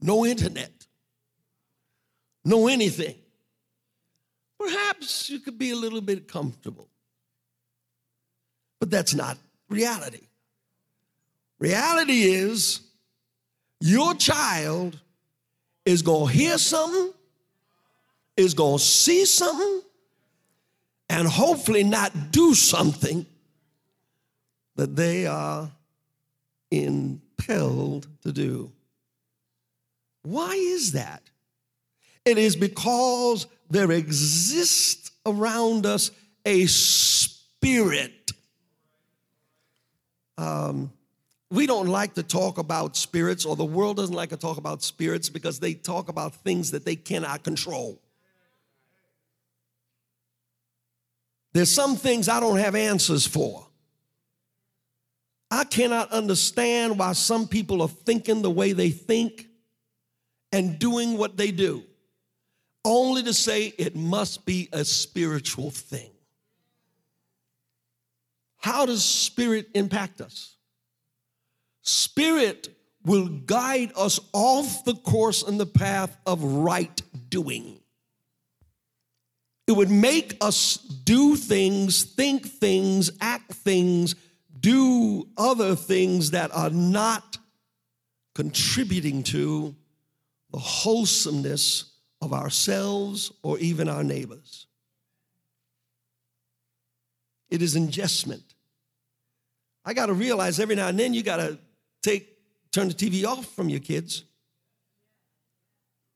no 0.00 0.26
internet, 0.26 0.86
no 2.44 2.68
anything, 2.68 3.14
perhaps 4.58 5.30
you 5.30 5.38
could 5.40 5.58
be 5.58 5.70
a 5.70 5.76
little 5.76 6.00
bit 6.00 6.28
comfortable. 6.28 6.88
But 8.80 8.90
that's 8.90 9.14
not 9.14 9.38
reality. 9.68 10.26
Reality 11.58 12.24
is 12.24 12.80
your 13.80 14.14
child 14.14 15.00
is 15.86 16.02
going 16.02 16.28
to 16.28 16.38
hear 16.38 16.58
something, 16.58 17.12
is 18.36 18.54
going 18.54 18.78
to 18.78 18.84
see 18.84 19.24
something, 19.24 19.82
and 21.08 21.28
hopefully 21.28 21.84
not 21.84 22.32
do 22.32 22.54
something 22.54 23.26
that 24.76 24.96
they 24.96 25.26
are 25.26 25.70
impelled 26.70 28.08
to 28.22 28.32
do. 28.32 28.72
Why 30.22 30.54
is 30.54 30.92
that? 30.92 31.22
It 32.24 32.38
is 32.38 32.56
because 32.56 33.46
there 33.70 33.90
exists 33.92 35.10
around 35.26 35.86
us 35.86 36.10
a 36.44 36.66
spirit. 36.66 38.32
Um, 40.36 40.92
we 41.50 41.66
don't 41.66 41.88
like 41.88 42.14
to 42.14 42.22
talk 42.22 42.58
about 42.58 42.96
spirits, 42.96 43.44
or 43.44 43.54
the 43.54 43.64
world 43.64 43.98
doesn't 43.98 44.16
like 44.16 44.30
to 44.30 44.36
talk 44.36 44.56
about 44.56 44.82
spirits 44.82 45.28
because 45.28 45.60
they 45.60 45.74
talk 45.74 46.08
about 46.08 46.34
things 46.34 46.72
that 46.72 46.84
they 46.84 46.96
cannot 46.96 47.44
control. 47.44 48.00
There's 51.54 51.70
some 51.70 51.96
things 51.96 52.28
I 52.28 52.40
don't 52.40 52.58
have 52.58 52.74
answers 52.74 53.26
for. 53.26 53.66
I 55.50 55.64
cannot 55.64 56.10
understand 56.10 56.98
why 56.98 57.12
some 57.12 57.46
people 57.46 57.80
are 57.80 57.88
thinking 57.88 58.42
the 58.42 58.50
way 58.50 58.72
they 58.72 58.90
think 58.90 59.46
and 60.50 60.78
doing 60.78 61.16
what 61.16 61.36
they 61.36 61.52
do 61.52 61.84
only 62.84 63.22
to 63.22 63.32
say 63.32 63.72
it 63.78 63.96
must 63.96 64.44
be 64.44 64.68
a 64.72 64.84
spiritual 64.84 65.70
thing. 65.70 66.10
How 68.56 68.84
does 68.84 69.04
spirit 69.04 69.68
impact 69.74 70.20
us? 70.20 70.56
Spirit 71.82 72.68
will 73.04 73.28
guide 73.28 73.92
us 73.96 74.18
off 74.32 74.84
the 74.84 74.94
course 74.94 75.42
and 75.42 75.60
the 75.60 75.66
path 75.66 76.16
of 76.26 76.42
right 76.42 77.00
doing. 77.28 77.78
It 79.66 79.72
would 79.72 79.90
make 79.90 80.36
us 80.40 80.76
do 80.76 81.36
things, 81.36 82.04
think 82.04 82.46
things, 82.46 83.10
act 83.20 83.52
things, 83.52 84.14
do 84.60 85.28
other 85.36 85.74
things 85.74 86.32
that 86.32 86.54
are 86.54 86.70
not 86.70 87.38
contributing 88.34 89.22
to 89.22 89.74
the 90.50 90.58
wholesomeness 90.58 91.92
of 92.20 92.32
ourselves 92.32 93.32
or 93.42 93.58
even 93.58 93.88
our 93.88 94.04
neighbors. 94.04 94.66
It 97.50 97.62
is 97.62 97.76
ingestment. 97.76 98.42
I 99.84 99.94
got 99.94 100.06
to 100.06 100.14
realize 100.14 100.58
every 100.58 100.74
now 100.74 100.88
and 100.88 100.98
then 100.98 101.14
you 101.14 101.22
got 101.22 101.36
to 101.36 101.58
take 102.02 102.38
turn 102.72 102.88
the 102.88 102.94
TV 102.94 103.24
off 103.24 103.46
from 103.54 103.68
your 103.68 103.80
kids. 103.80 104.24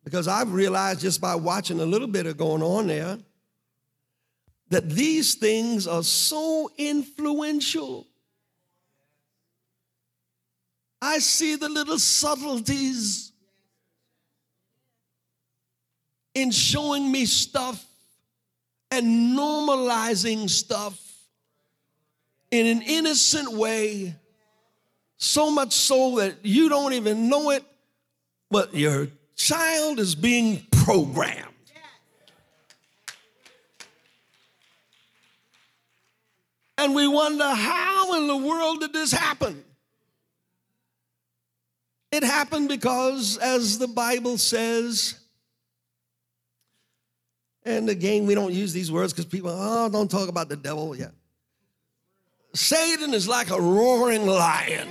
Because 0.05 0.27
I've 0.27 0.53
realized 0.53 1.01
just 1.01 1.21
by 1.21 1.35
watching 1.35 1.81
a 1.81 1.85
little 1.85 2.09
bit 2.09 2.27
of 2.27 2.37
going 2.37 2.63
on 2.63 2.87
there 2.87 3.19
that 4.71 4.89
these 4.91 5.35
things 5.35 5.87
are 5.87 6.03
so 6.03 6.71
influential. 6.77 8.07
I 11.01 11.19
see 11.19 11.57
the 11.57 11.69
little 11.69 11.99
subtleties 11.99 13.33
in 16.35 16.51
showing 16.51 17.11
me 17.11 17.25
stuff 17.25 17.85
and 18.91 19.37
normalizing 19.37 20.49
stuff 20.49 20.99
in 22.51 22.67
an 22.67 22.83
innocent 22.83 23.53
way, 23.53 24.15
so 25.19 25.51
much 25.51 25.73
so 25.73 26.17
that 26.17 26.37
you 26.43 26.69
don't 26.69 26.95
even 26.95 27.29
know 27.29 27.51
it, 27.51 27.65
but 28.51 28.75
your 28.75 29.09
child 29.37 29.99
is 29.99 30.15
being 30.15 30.67
programmed. 30.71 31.48
And 36.89 36.95
we 36.95 37.07
wonder 37.07 37.45
how 37.45 38.15
in 38.15 38.27
the 38.29 38.37
world 38.39 38.81
did 38.81 38.95
this 38.95 39.13
happen? 39.13 39.63
It 42.11 42.25
happened 42.25 42.71
because, 42.71 43.37
as 43.37 43.79
the 43.79 43.87
Bible 43.87 44.39
says, 44.39 45.21
and 47.63 47.91
again, 47.91 48.25
we 48.25 48.35
don't 48.35 48.55
use 48.55 48.73
these 48.73 48.91
words 48.91 49.13
because 49.13 49.27
people, 49.27 49.51
oh, 49.55 49.91
don't 49.91 50.11
talk 50.11 50.31
about 50.31 50.49
the 50.49 50.57
devil. 50.57 50.97
Yeah. 50.97 51.11
Satan 52.55 53.13
is 53.13 53.29
like 53.29 53.51
a 53.51 53.61
roaring 53.61 54.27
lion. 54.27 54.89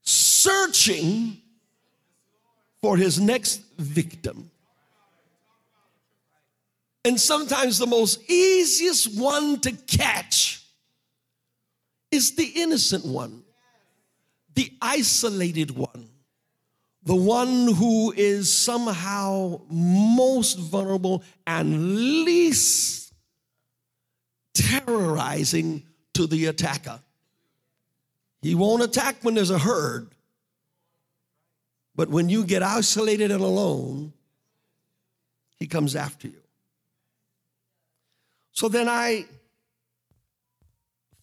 Searching 0.00 1.36
for 2.80 2.96
his 2.96 3.20
next 3.20 3.60
victim. 3.76 4.50
And 7.04 7.20
sometimes 7.20 7.78
the 7.78 7.86
most 7.86 8.30
easiest 8.30 9.18
one 9.18 9.60
to 9.60 9.72
catch 9.72 10.64
is 12.10 12.34
the 12.36 12.46
innocent 12.46 13.04
one, 13.04 13.42
the 14.54 14.72
isolated 14.80 15.70
one 15.70 16.08
the 17.04 17.14
one 17.14 17.68
who 17.68 18.12
is 18.16 18.52
somehow 18.52 19.60
most 19.68 20.58
vulnerable 20.58 21.22
and 21.46 22.24
least 22.24 23.12
terrorizing 24.54 25.82
to 26.14 26.26
the 26.26 26.46
attacker. 26.46 27.00
He 28.40 28.54
won't 28.54 28.82
attack 28.82 29.16
when 29.22 29.34
there's 29.34 29.50
a 29.50 29.58
herd, 29.58 30.14
but 31.94 32.08
when 32.08 32.28
you 32.28 32.44
get 32.44 32.62
isolated 32.62 33.30
and 33.30 33.42
alone, 33.42 34.12
he 35.56 35.66
comes 35.66 35.94
after 35.94 36.28
you. 36.28 36.43
So 38.54 38.68
then 38.68 38.88
I 38.88 39.26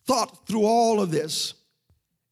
thought 0.06 0.46
through 0.46 0.66
all 0.66 1.02
of 1.02 1.12
this, 1.12 1.54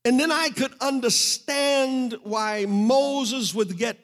and 0.05 0.19
then 0.19 0.31
I 0.31 0.49
could 0.49 0.73
understand 0.81 2.15
why 2.23 2.65
Moses 2.67 3.55
would 3.55 3.77
get 3.77 3.97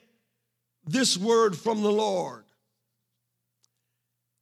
this 0.86 1.16
word 1.16 1.56
from 1.56 1.82
the 1.82 1.92
Lord 1.92 2.44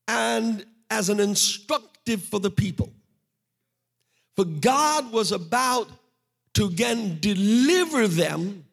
and 0.07 0.65
as 0.91 1.09
an 1.09 1.19
instructive 1.19 2.23
for 2.23 2.39
the 2.39 2.51
people. 2.51 2.93
For 4.37 4.45
God 4.45 5.11
was 5.13 5.33
about 5.33 5.89
to 6.55 6.67
again 6.67 7.19
deliver 7.21 8.07
them, 8.07 8.65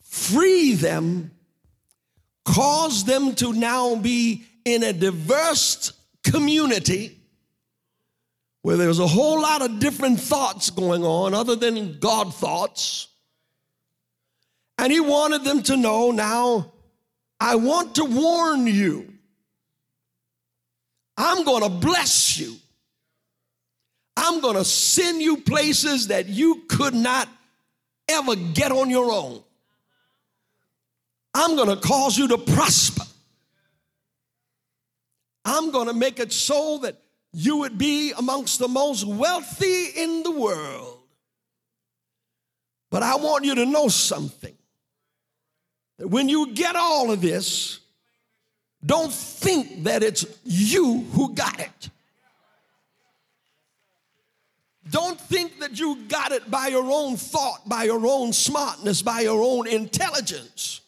free 0.00 0.74
them, 0.74 1.30
cause 2.44 3.04
them 3.04 3.34
to 3.36 3.52
now 3.52 3.96
be 3.96 4.44
in 4.64 4.82
a 4.82 4.92
diverse 4.92 5.92
community 6.30 7.18
where 8.62 8.76
there's 8.76 8.98
a 8.98 9.06
whole 9.06 9.40
lot 9.40 9.62
of 9.62 9.78
different 9.78 10.20
thoughts 10.20 10.70
going 10.70 11.04
on 11.04 11.34
other 11.34 11.54
than 11.54 11.98
God 12.00 12.34
thoughts. 12.34 13.08
And 14.78 14.92
he 14.92 15.00
wanted 15.00 15.44
them 15.44 15.62
to 15.64 15.76
know 15.76 16.10
now, 16.10 16.72
I 17.38 17.54
want 17.56 17.94
to 17.94 18.04
warn 18.04 18.66
you. 18.66 19.12
I'm 21.16 21.44
going 21.44 21.62
to 21.62 21.68
bless 21.68 22.38
you. 22.38 22.56
I'm 24.16 24.40
going 24.40 24.56
to 24.56 24.64
send 24.64 25.22
you 25.22 25.36
places 25.38 26.08
that 26.08 26.26
you 26.26 26.64
could 26.68 26.94
not 26.94 27.28
ever 28.08 28.34
get 28.34 28.72
on 28.72 28.90
your 28.90 29.12
own. 29.12 29.42
I'm 31.34 31.54
going 31.54 31.68
to 31.68 31.76
cause 31.76 32.16
you 32.16 32.28
to 32.28 32.38
prosper. 32.38 33.04
I'm 35.46 35.70
going 35.70 35.86
to 35.86 35.94
make 35.94 36.18
it 36.18 36.32
so 36.32 36.78
that 36.78 36.96
you 37.32 37.58
would 37.58 37.78
be 37.78 38.12
amongst 38.18 38.58
the 38.58 38.66
most 38.66 39.04
wealthy 39.06 39.84
in 39.96 40.24
the 40.24 40.32
world. 40.32 40.98
But 42.90 43.04
I 43.04 43.14
want 43.14 43.44
you 43.44 43.54
to 43.54 43.64
know 43.64 43.86
something 43.86 44.56
that 45.98 46.08
when 46.08 46.28
you 46.28 46.52
get 46.52 46.74
all 46.74 47.12
of 47.12 47.20
this, 47.20 47.78
don't 48.84 49.12
think 49.12 49.84
that 49.84 50.02
it's 50.02 50.26
you 50.44 51.06
who 51.12 51.32
got 51.32 51.60
it. 51.60 51.90
Don't 54.90 55.20
think 55.20 55.60
that 55.60 55.78
you 55.78 55.96
got 56.08 56.32
it 56.32 56.50
by 56.50 56.68
your 56.68 56.90
own 56.90 57.16
thought, 57.16 57.68
by 57.68 57.84
your 57.84 58.04
own 58.04 58.32
smartness, 58.32 59.00
by 59.00 59.20
your 59.20 59.40
own 59.40 59.68
intelligence. 59.68 60.80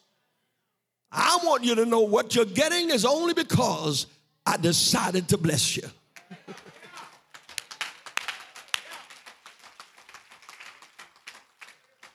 I 1.11 1.39
want 1.43 1.63
you 1.63 1.75
to 1.75 1.85
know 1.85 2.01
what 2.01 2.35
you're 2.35 2.45
getting 2.45 2.89
is 2.89 3.05
only 3.05 3.33
because 3.33 4.05
I 4.45 4.57
decided 4.57 5.27
to 5.29 5.37
bless 5.37 5.77
you. 5.77 5.83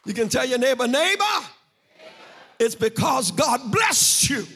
You 0.07 0.13
can 0.13 0.29
tell 0.29 0.45
your 0.45 0.59
neighbor, 0.59 0.87
neighbor, 0.87 1.25
it's 2.59 2.75
because 2.75 3.31
God 3.31 3.73
blessed 3.73 4.29
you. 4.29 4.47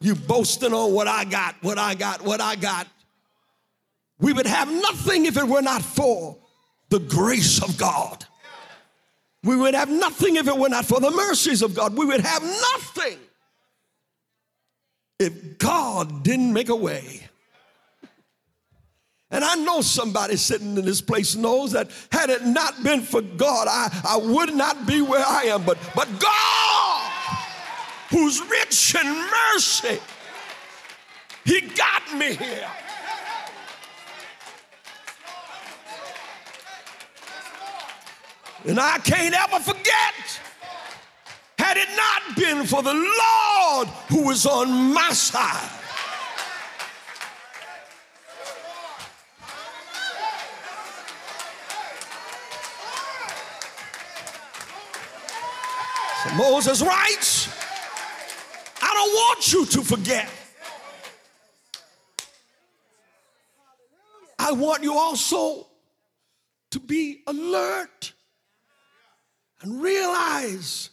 You 0.00 0.14
boasting 0.14 0.72
on 0.72 0.92
what 0.92 1.08
I 1.08 1.24
got, 1.24 1.54
what 1.62 1.78
I 1.78 1.94
got, 1.94 2.22
what 2.22 2.40
I 2.40 2.56
got. 2.56 2.86
We 4.18 4.32
would 4.32 4.46
have 4.46 4.70
nothing 4.70 5.26
if 5.26 5.36
it 5.36 5.46
were 5.46 5.62
not 5.62 5.82
for 5.82 6.36
the 6.90 6.98
grace 6.98 7.62
of 7.62 7.76
God. 7.76 8.24
We 9.46 9.54
would 9.54 9.74
have 9.74 9.88
nothing 9.88 10.34
if 10.36 10.48
it 10.48 10.56
were 10.56 10.68
not 10.68 10.86
for 10.86 10.98
the 10.98 11.10
mercies 11.10 11.62
of 11.62 11.72
God. 11.72 11.96
We 11.96 12.04
would 12.04 12.20
have 12.20 12.42
nothing 12.42 13.18
if 15.20 15.56
God 15.58 16.24
didn't 16.24 16.52
make 16.52 16.68
a 16.68 16.74
way. 16.74 17.22
And 19.30 19.44
I 19.44 19.54
know 19.54 19.82
somebody 19.82 20.36
sitting 20.36 20.76
in 20.76 20.84
this 20.84 21.00
place 21.00 21.36
knows 21.36 21.72
that 21.72 21.90
had 22.10 22.28
it 22.28 22.44
not 22.44 22.82
been 22.82 23.02
for 23.02 23.22
God, 23.22 23.68
I, 23.68 23.88
I 24.04 24.16
would 24.16 24.52
not 24.52 24.84
be 24.84 25.00
where 25.00 25.24
I 25.24 25.44
am. 25.44 25.64
But, 25.64 25.78
but 25.94 26.08
God, 26.18 27.10
who's 28.10 28.40
rich 28.50 28.96
in 28.96 29.28
mercy, 29.52 30.00
He 31.44 31.60
got 31.60 32.18
me 32.18 32.34
here. 32.34 32.68
And 38.66 38.80
I 38.80 38.98
can't 38.98 39.32
ever 39.32 39.62
forget, 39.62 40.40
had 41.56 41.76
it 41.76 41.88
not 41.96 42.36
been 42.36 42.66
for 42.66 42.82
the 42.82 42.94
Lord 42.94 43.88
who 44.08 44.26
was 44.26 44.44
on 44.44 44.92
my 44.92 45.10
side. 45.12 45.70
So 56.24 56.34
Moses 56.34 56.82
writes, 56.82 57.48
I 58.82 58.92
don't 58.92 59.12
want 59.14 59.52
you 59.52 59.64
to 59.66 59.82
forget. 59.82 60.28
I 64.40 64.50
want 64.50 64.82
you 64.82 64.92
also 64.94 65.68
to 66.72 66.80
be 66.80 67.22
alert 67.28 68.12
and 69.60 69.82
realize 69.82 70.90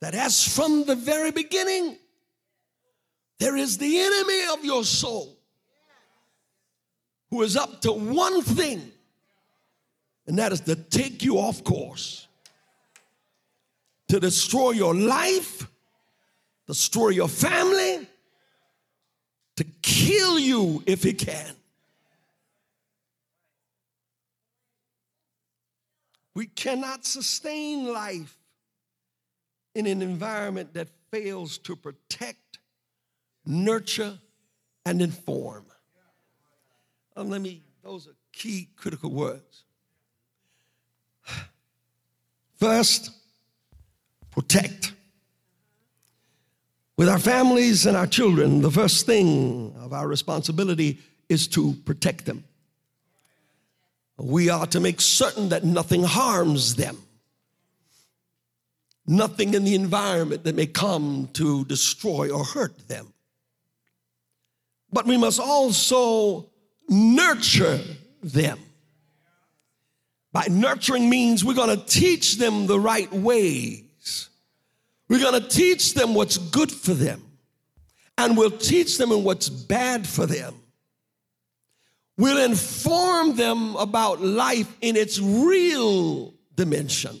that 0.00 0.14
as 0.14 0.46
from 0.56 0.84
the 0.84 0.96
very 0.96 1.30
beginning, 1.30 1.98
there 3.38 3.56
is 3.56 3.78
the 3.78 3.98
enemy 3.98 4.42
of 4.52 4.64
your 4.64 4.84
soul 4.84 5.36
who 7.30 7.42
is 7.42 7.56
up 7.56 7.80
to 7.82 7.92
one 7.92 8.42
thing, 8.42 8.90
and 10.26 10.38
that 10.38 10.52
is 10.52 10.60
to 10.62 10.74
take 10.74 11.22
you 11.22 11.38
off 11.38 11.62
course 11.64 12.26
to 14.10 14.18
destroy 14.18 14.72
your 14.72 14.92
life, 14.92 15.68
destroy 16.66 17.10
your 17.10 17.28
family, 17.28 18.08
to 19.54 19.64
kill 19.82 20.36
you 20.36 20.82
if 20.84 21.04
he 21.04 21.12
can. 21.12 21.54
We 26.34 26.46
cannot 26.46 27.04
sustain 27.04 27.92
life 27.92 28.36
in 29.74 29.86
an 29.86 30.02
environment 30.02 30.74
that 30.74 30.88
fails 31.10 31.58
to 31.58 31.76
protect, 31.76 32.58
nurture, 33.44 34.18
and 34.86 35.02
inform. 35.02 35.66
Um, 37.16 37.30
let 37.30 37.40
me, 37.40 37.62
those 37.82 38.06
are 38.06 38.14
key 38.32 38.68
critical 38.76 39.10
words. 39.10 39.64
First, 42.56 43.10
protect. 44.30 44.94
With 46.96 47.08
our 47.08 47.18
families 47.18 47.86
and 47.86 47.96
our 47.96 48.06
children, 48.06 48.60
the 48.60 48.70
first 48.70 49.06
thing 49.06 49.74
of 49.80 49.92
our 49.92 50.06
responsibility 50.06 50.98
is 51.28 51.48
to 51.48 51.72
protect 51.84 52.26
them. 52.26 52.44
We 54.22 54.50
are 54.50 54.66
to 54.66 54.80
make 54.80 55.00
certain 55.00 55.48
that 55.48 55.64
nothing 55.64 56.02
harms 56.02 56.74
them, 56.74 56.98
nothing 59.06 59.54
in 59.54 59.64
the 59.64 59.74
environment 59.74 60.44
that 60.44 60.54
may 60.54 60.66
come 60.66 61.28
to 61.34 61.64
destroy 61.64 62.30
or 62.30 62.44
hurt 62.44 62.88
them. 62.88 63.12
But 64.92 65.06
we 65.06 65.16
must 65.16 65.40
also 65.40 66.50
nurture 66.88 67.80
them. 68.22 68.58
By 70.32 70.46
nurturing 70.50 71.08
means 71.08 71.44
we're 71.44 71.54
going 71.54 71.76
to 71.76 71.84
teach 71.86 72.36
them 72.36 72.66
the 72.66 72.78
right 72.78 73.10
ways. 73.12 74.28
we're 75.08 75.18
going 75.20 75.40
to 75.40 75.48
teach 75.48 75.94
them 75.94 76.14
what's 76.14 76.36
good 76.38 76.70
for 76.70 76.94
them, 76.94 77.20
and 78.16 78.36
we'll 78.36 78.50
teach 78.50 78.98
them 78.98 79.10
what's 79.24 79.48
bad 79.48 80.06
for 80.06 80.26
them. 80.26 80.59
We'll 82.20 82.44
inform 82.44 83.34
them 83.34 83.76
about 83.76 84.20
life 84.20 84.76
in 84.82 84.94
its 84.94 85.18
real 85.18 86.34
dimension, 86.54 87.18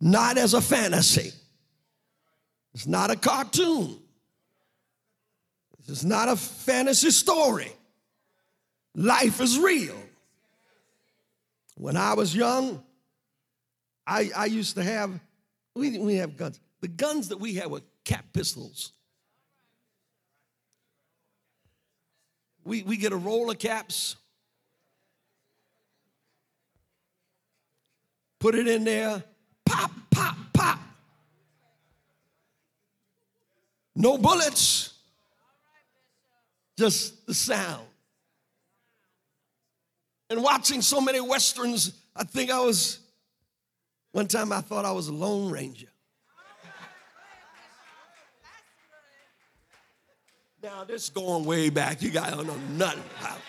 not 0.00 0.38
as 0.38 0.54
a 0.54 0.62
fantasy. 0.62 1.32
It's 2.72 2.86
not 2.86 3.10
a 3.10 3.16
cartoon. 3.16 3.98
This 5.80 5.98
is 5.98 6.04
not 6.06 6.30
a 6.30 6.36
fantasy 6.36 7.10
story. 7.10 7.70
Life 8.94 9.42
is 9.42 9.58
real. 9.58 10.00
When 11.76 11.98
I 11.98 12.14
was 12.14 12.34
young, 12.34 12.82
I, 14.06 14.30
I 14.34 14.46
used 14.46 14.76
to 14.76 14.82
have, 14.82 15.10
we 15.74 15.90
didn't 15.90 16.08
have 16.16 16.38
guns. 16.38 16.58
The 16.80 16.88
guns 16.88 17.28
that 17.28 17.36
we 17.38 17.56
had 17.56 17.70
were 17.70 17.82
cap 18.06 18.24
pistols. 18.32 18.92
We, 22.64 22.82
we 22.82 22.96
get 22.96 23.12
a 23.12 23.16
roll 23.16 23.50
of 23.50 23.58
caps, 23.58 24.16
put 28.40 28.54
it 28.54 28.66
in 28.66 28.84
there, 28.84 29.22
pop, 29.66 29.90
pop, 30.10 30.36
pop. 30.54 30.78
No 33.94 34.16
bullets, 34.16 34.94
just 36.78 37.26
the 37.26 37.34
sound. 37.34 37.84
And 40.30 40.42
watching 40.42 40.80
so 40.80 41.00
many 41.00 41.20
westerns, 41.20 41.92
I 42.16 42.24
think 42.24 42.50
I 42.50 42.60
was, 42.60 42.98
one 44.12 44.26
time 44.26 44.52
I 44.52 44.62
thought 44.62 44.84
I 44.84 44.92
was 44.92 45.08
a 45.08 45.12
Lone 45.12 45.50
Ranger. 45.50 45.93
Now, 50.64 50.82
this 50.82 51.10
going 51.10 51.44
way 51.44 51.68
back. 51.68 52.00
You 52.00 52.08
guys 52.08 52.32
don't 52.32 52.46
know 52.46 52.56
nothing 52.70 53.02
about 53.20 53.36
it. 53.36 53.42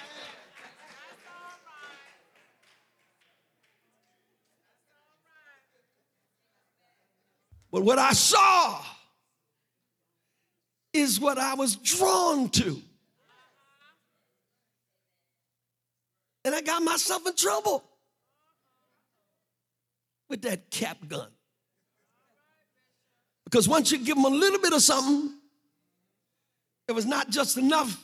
But 7.71 7.84
what 7.84 7.99
I 7.99 8.12
saw 8.12 8.82
is 10.91 11.17
what 11.17 11.38
I 11.38 11.54
was 11.54 11.78
drawn 11.78 12.49
to. 12.49 12.82
And 16.43 16.54
I 16.54 16.60
got 16.60 16.84
myself 16.84 17.25
in 17.25 17.34
trouble 17.34 17.82
with 20.28 20.41
that 20.41 20.69
cap 20.69 20.97
gun. 21.08 21.30
Because 23.45 23.69
once 23.69 23.89
you 23.93 23.99
give 23.99 24.17
them 24.17 24.25
a 24.25 24.30
little 24.36 24.60
bit 24.60 24.73
of 24.73 24.82
something, 24.82 25.39
it 26.88 26.91
was 26.91 27.06
not 27.06 27.30
just 27.30 27.58
enough 27.58 28.04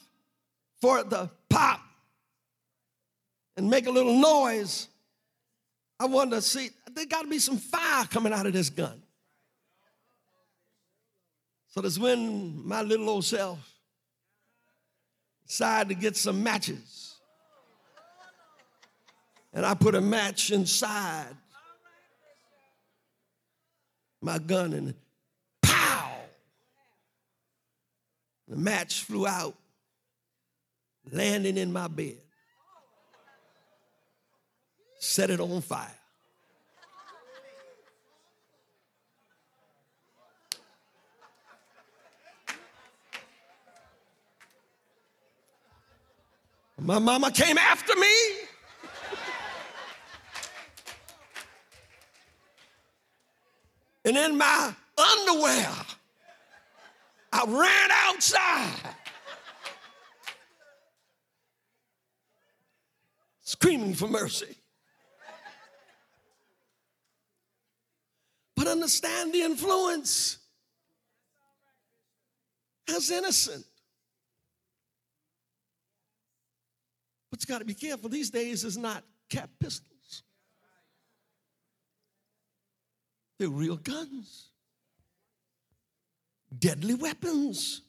for 0.82 1.04
the 1.04 1.30
pop 1.50 1.82
and 3.56 3.70
make 3.70 3.86
a 3.86 3.92
little 3.92 4.18
noise. 4.18 4.88
I 6.00 6.06
wanted 6.06 6.32
to 6.32 6.42
see, 6.42 6.70
there 6.94 7.06
got 7.06 7.22
to 7.22 7.28
be 7.28 7.40
some 7.40 7.58
fire 7.58 8.06
coming 8.06 8.34
out 8.34 8.48
of 8.48 8.54
this 8.54 8.70
gun. 8.70 9.02
So 11.68 11.82
that's 11.82 12.00
when 12.00 12.68
my 12.68 12.82
little 12.82 13.10
old 13.10 13.24
self 13.24 13.60
decided 15.48 15.90
to 15.90 15.96
get 15.96 16.18
some 16.18 16.44
matches. 16.44 17.16
And 19.54 19.66
I 19.66 19.74
put 19.74 19.96
a 19.96 20.02
match 20.02 20.52
inside 20.52 21.36
my 24.22 24.38
gun 24.38 24.74
and 24.74 24.94
The 28.52 28.58
match 28.58 29.04
flew 29.04 29.26
out, 29.26 29.56
landing 31.10 31.56
in 31.56 31.72
my 31.72 31.88
bed. 31.88 32.18
Set 35.00 35.30
it 35.30 35.40
on 35.40 35.62
fire. 35.62 35.88
My 46.78 47.00
mama 47.00 47.32
came 47.32 47.58
after 47.58 47.96
me. 47.98 48.16
and 54.04 54.18
in 54.18 54.38
my 54.38 54.76
underwear, 54.98 55.70
I 57.34 57.46
ran 57.48 57.90
outside. 57.92 58.96
Screaming 63.42 63.94
for 63.94 64.08
mercy. 64.08 64.56
But 68.56 68.68
understand 68.68 69.34
the 69.34 69.42
influence 69.42 70.38
as 72.96 73.10
innocent. 73.10 73.66
But 77.30 77.42
you 77.42 77.48
got 77.48 77.60
to 77.60 77.66
be 77.66 77.74
careful. 77.74 78.10
These 78.10 78.30
days 78.30 78.64
is 78.64 78.78
not 78.78 79.04
cap 79.30 79.50
pistols. 79.60 80.24
They're 83.40 83.50
real 83.50 83.78
guns 83.78 84.51
deadly 86.58 86.94
weapons. 86.94 87.82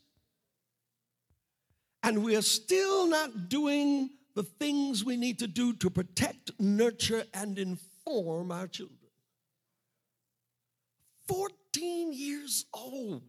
And 2.03 2.25
we 2.25 2.37
are 2.37 2.43
still 2.43 3.07
not 3.07 3.49
doing 3.49 4.11
the 4.35 4.43
things 4.43 5.05
we 5.05 5.17
need 5.17 5.39
to 5.41 5.47
do 5.47 5.73
to 5.75 5.91
protect, 5.91 6.53
nurture, 6.59 7.25
and 7.35 7.59
inform 7.59 8.51
our 8.51 8.67
children. 8.67 8.99
14 11.29 12.13
years 12.13 12.67
old. 12.73 13.23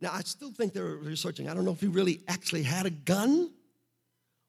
Now, 0.00 0.12
I 0.12 0.20
still 0.20 0.52
think 0.52 0.74
they're 0.74 0.84
researching. 0.84 1.48
I 1.48 1.54
don't 1.54 1.64
know 1.64 1.72
if 1.72 1.80
he 1.80 1.88
really 1.88 2.20
actually 2.28 2.62
had 2.62 2.86
a 2.86 2.90
gun 2.90 3.50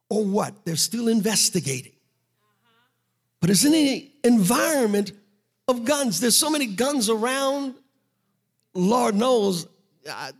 or 0.09 0.23
what. 0.23 0.65
They're 0.65 0.75
still 0.75 1.07
investigating. 1.07 1.93
But 3.41 3.49
it's 3.49 3.63
in 3.63 3.71
the 3.71 4.11
environment 4.23 5.13
of 5.67 5.85
guns. 5.85 6.19
There's 6.19 6.35
so 6.35 6.49
many 6.49 6.67
guns 6.67 7.09
around 7.09 7.75
Lord 8.79 9.13
knows, 9.15 9.67
I, 10.09 10.31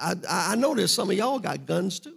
I, 0.00 0.14
I 0.28 0.54
know 0.56 0.74
there's 0.74 0.92
some 0.92 1.10
of 1.10 1.16
y'all 1.16 1.38
got 1.38 1.66
guns 1.66 2.00
too. 2.00 2.16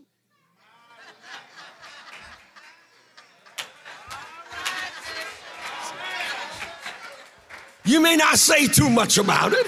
You 7.84 8.01
may 8.01 8.15
not 8.17 8.38
say 8.38 8.67
too 8.67 8.89
much 8.89 9.17
about 9.17 9.53
it. 9.53 9.67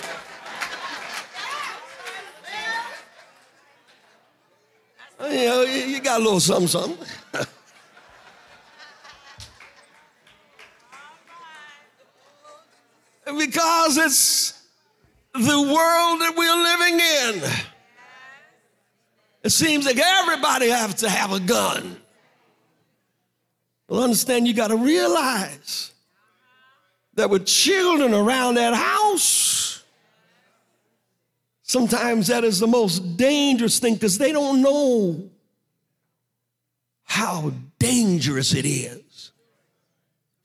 You 5.22 5.46
know, 5.46 5.62
you 5.64 6.02
got 6.02 6.20
a 6.20 6.24
little 6.24 6.40
something, 6.40 6.68
something. 6.68 7.08
because 13.38 13.98
it's 13.98 14.59
the 15.34 15.62
world 15.62 16.22
that 16.22 16.34
we're 16.36 16.56
living 16.56 17.00
in. 17.00 17.66
It 19.44 19.52
seems 19.52 19.86
like 19.86 19.98
everybody 19.98 20.70
has 20.70 20.96
to 20.96 21.10
have 21.10 21.32
a 21.32 21.40
gun. 21.40 21.98
Well, 23.88 24.04
understand 24.04 24.48
you 24.48 24.54
got 24.54 24.68
to 24.68 24.78
realize 24.78 25.92
that 27.16 27.30
with 27.30 27.46
children 27.46 28.14
around 28.14 28.56
that 28.56 28.74
house, 28.74 29.84
sometimes 31.64 32.28
that 32.28 32.44
is 32.44 32.60
the 32.60 32.68
most 32.68 33.18
dangerous 33.18 33.80
thing 33.80 33.96
because 33.96 34.18
they 34.18 34.32
don't 34.32 34.62
know 34.62 35.30
how 37.04 37.52
dangerous 37.80 38.54
it 38.54 38.66
is. 38.66 39.32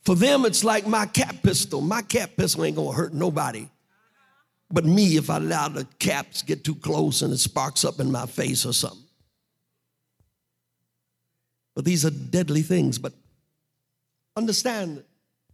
For 0.02 0.14
them, 0.14 0.44
it's 0.44 0.64
like 0.64 0.86
my 0.86 1.06
cap 1.06 1.36
pistol. 1.42 1.80
My 1.80 2.02
cap 2.02 2.30
pistol 2.36 2.64
ain't 2.64 2.76
gonna 2.76 2.92
hurt 2.92 3.12
nobody 3.12 3.68
but 4.74 4.84
me 4.84 5.16
if 5.16 5.30
I 5.30 5.36
allow 5.36 5.68
the 5.68 5.84
caps 6.00 6.42
get 6.42 6.64
too 6.64 6.74
close 6.74 7.22
and 7.22 7.32
it 7.32 7.38
sparks 7.38 7.84
up 7.84 8.00
in 8.00 8.10
my 8.10 8.26
face 8.26 8.66
or 8.66 8.72
something. 8.72 8.98
But 11.76 11.84
these 11.84 12.04
are 12.04 12.10
deadly 12.10 12.62
things. 12.62 12.98
But 12.98 13.12
understand 14.36 15.04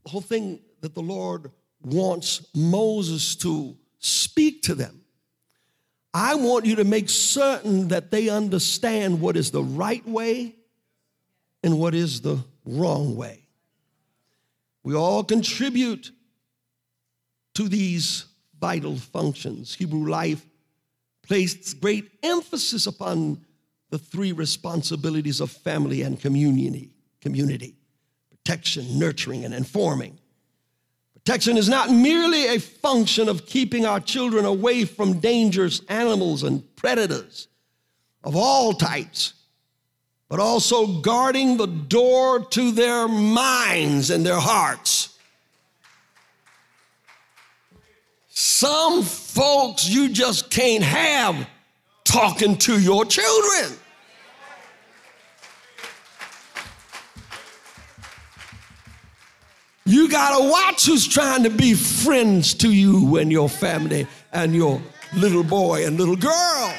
the 0.05 0.11
whole 0.11 0.23
thing 0.23 0.61
that 0.81 0.95
the 0.95 1.03
Lord 1.03 1.51
wants 1.83 2.47
Moses 2.55 3.37
to 3.37 3.77
speak 3.99 4.63
to 4.63 4.75
them. 4.75 5.03
I 6.15 6.35
want 6.35 6.65
you 6.65 6.77
to 6.77 6.85
make 6.85 7.11
certain 7.11 7.89
that 7.89 8.11
they 8.11 8.31
understand 8.31 9.21
what 9.21 9.37
is 9.37 9.51
the 9.51 9.63
right 9.63 10.07
way 10.09 10.57
and 11.63 11.79
what 11.79 11.95
is 11.95 12.23
the 12.23 12.43
wrong 12.65 13.17
way. 13.17 13.45
We 14.83 14.95
all 14.95 15.23
contribute 15.23 16.11
to 17.55 17.69
these 17.69 18.25
vital 18.61 18.97
functions. 18.97 19.75
Hebrew 19.75 20.09
life 20.09 20.45
placed 21.23 21.81
great 21.81 22.11
emphasis 22.23 22.87
upon 22.87 23.45
the 23.91 23.99
three 23.99 24.33
responsibilities 24.33 25.41
of 25.41 25.51
family 25.51 26.03
and 26.03 26.21
community 26.21 26.91
community 27.21 27.75
protection 28.31 28.99
nurturing 28.99 29.45
and 29.45 29.53
informing 29.53 30.17
protection 31.13 31.59
is 31.59 31.69
not 31.69 31.91
merely 31.91 32.47
a 32.47 32.59
function 32.59 33.29
of 33.29 33.45
keeping 33.45 33.85
our 33.85 34.01
children 34.01 34.47
away 34.47 34.87
from 34.87 35.21
dangerous 35.21 35.83
animals 35.89 36.43
and 36.45 36.65
predators 36.77 37.49
of 38.25 38.35
all 38.35 38.73
types 38.73 39.35
but 40.31 40.39
also 40.39 40.87
guarding 41.01 41.57
the 41.57 41.67
door 41.67 42.41
to 42.47 42.71
their 42.71 43.09
minds 43.09 44.11
and 44.11 44.25
their 44.25 44.39
hearts. 44.39 45.19
Some 48.43 49.03
folks 49.03 49.87
you 49.87 50.09
just 50.09 50.49
can't 50.49 50.83
have 50.83 51.47
talking 52.05 52.57
to 52.57 52.81
your 52.81 53.05
children. 53.05 53.79
You 59.85 60.09
got 60.09 60.39
to 60.39 60.49
watch 60.49 60.87
who's 60.87 61.07
trying 61.07 61.43
to 61.43 61.51
be 61.51 61.75
friends 61.75 62.55
to 62.55 62.73
you 62.73 63.19
and 63.19 63.31
your 63.31 63.51
family 63.51 64.07
and 64.33 64.55
your 64.55 64.81
little 65.15 65.45
boy 65.45 65.85
and 65.85 65.99
little 65.99 66.17
girl. 66.17 66.75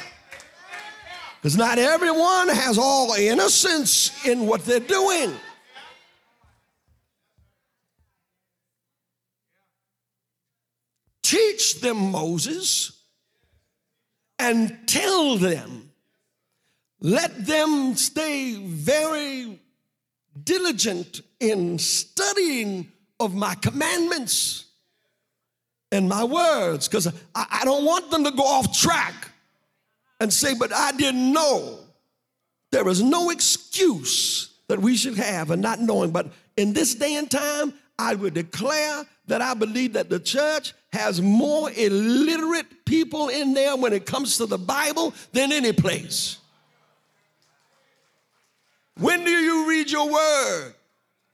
Because 1.40 1.56
not 1.56 1.78
everyone 1.78 2.48
has 2.48 2.76
all 2.76 3.12
innocence 3.12 4.26
in 4.26 4.46
what 4.48 4.64
they're 4.64 4.80
doing. 4.80 5.32
Teach 11.62 11.80
them, 11.80 12.10
Moses, 12.10 13.04
and 14.38 14.76
tell 14.86 15.36
them. 15.36 15.90
Let 17.00 17.46
them 17.46 17.94
stay 17.94 18.56
very 18.56 19.60
diligent 20.42 21.20
in 21.38 21.78
studying 21.78 22.90
of 23.20 23.34
my 23.34 23.54
commandments 23.56 24.64
and 25.92 26.08
my 26.08 26.24
words 26.24 26.88
because 26.88 27.06
I, 27.34 27.46
I, 27.60 27.64
don't 27.64 27.84
want 27.84 28.10
them 28.10 28.24
to 28.24 28.30
go 28.32 28.42
off 28.42 28.76
track 28.76 29.30
and 30.20 30.32
say, 30.32 30.54
but 30.54 30.72
I 30.72 30.92
didn't 30.92 31.32
know. 31.32 31.78
There 32.72 32.88
is 32.88 33.02
no 33.02 33.30
excuse 33.30 34.52
that 34.68 34.80
we 34.80 34.96
should 34.96 35.16
have 35.16 35.50
and 35.50 35.62
not 35.62 35.80
knowing. 35.80 36.10
But 36.10 36.32
in 36.56 36.72
this 36.72 36.94
day 36.94 37.14
and 37.16 37.30
time, 37.30 37.74
I 37.98 38.14
would 38.14 38.34
declare 38.34 39.04
that 39.32 39.40
I 39.40 39.54
believe 39.54 39.94
that 39.94 40.10
the 40.10 40.20
church 40.20 40.74
has 40.92 41.22
more 41.22 41.70
illiterate 41.70 42.84
people 42.84 43.30
in 43.30 43.54
there 43.54 43.74
when 43.76 43.94
it 43.94 44.04
comes 44.04 44.36
to 44.36 44.44
the 44.44 44.58
Bible 44.58 45.14
than 45.32 45.52
any 45.52 45.72
place. 45.72 46.36
When 49.00 49.24
do 49.24 49.30
you 49.30 49.66
read 49.70 49.90
your 49.90 50.12
word? 50.12 50.74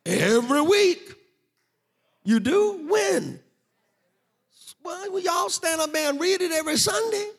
Every 0.07 0.61
week. 0.61 1.13
You 2.23 2.39
do? 2.39 2.87
When? 2.89 3.41
Well, 4.85 5.19
y'all 5.19 5.49
stand 5.49 5.81
up 5.81 5.93
there 5.93 6.11
and 6.11 6.21
read 6.21 6.41
it 6.41 6.53
every 6.53 6.77
Sunday. 6.77 7.31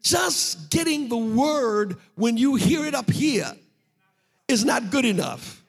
just 0.00 0.70
getting 0.70 1.08
the 1.08 1.16
word 1.16 1.96
when 2.14 2.36
you 2.36 2.54
hear 2.54 2.84
it 2.84 2.94
up 2.94 3.10
here 3.10 3.50
is 4.46 4.62
not 4.62 4.90
good 4.90 5.06
enough. 5.06 5.63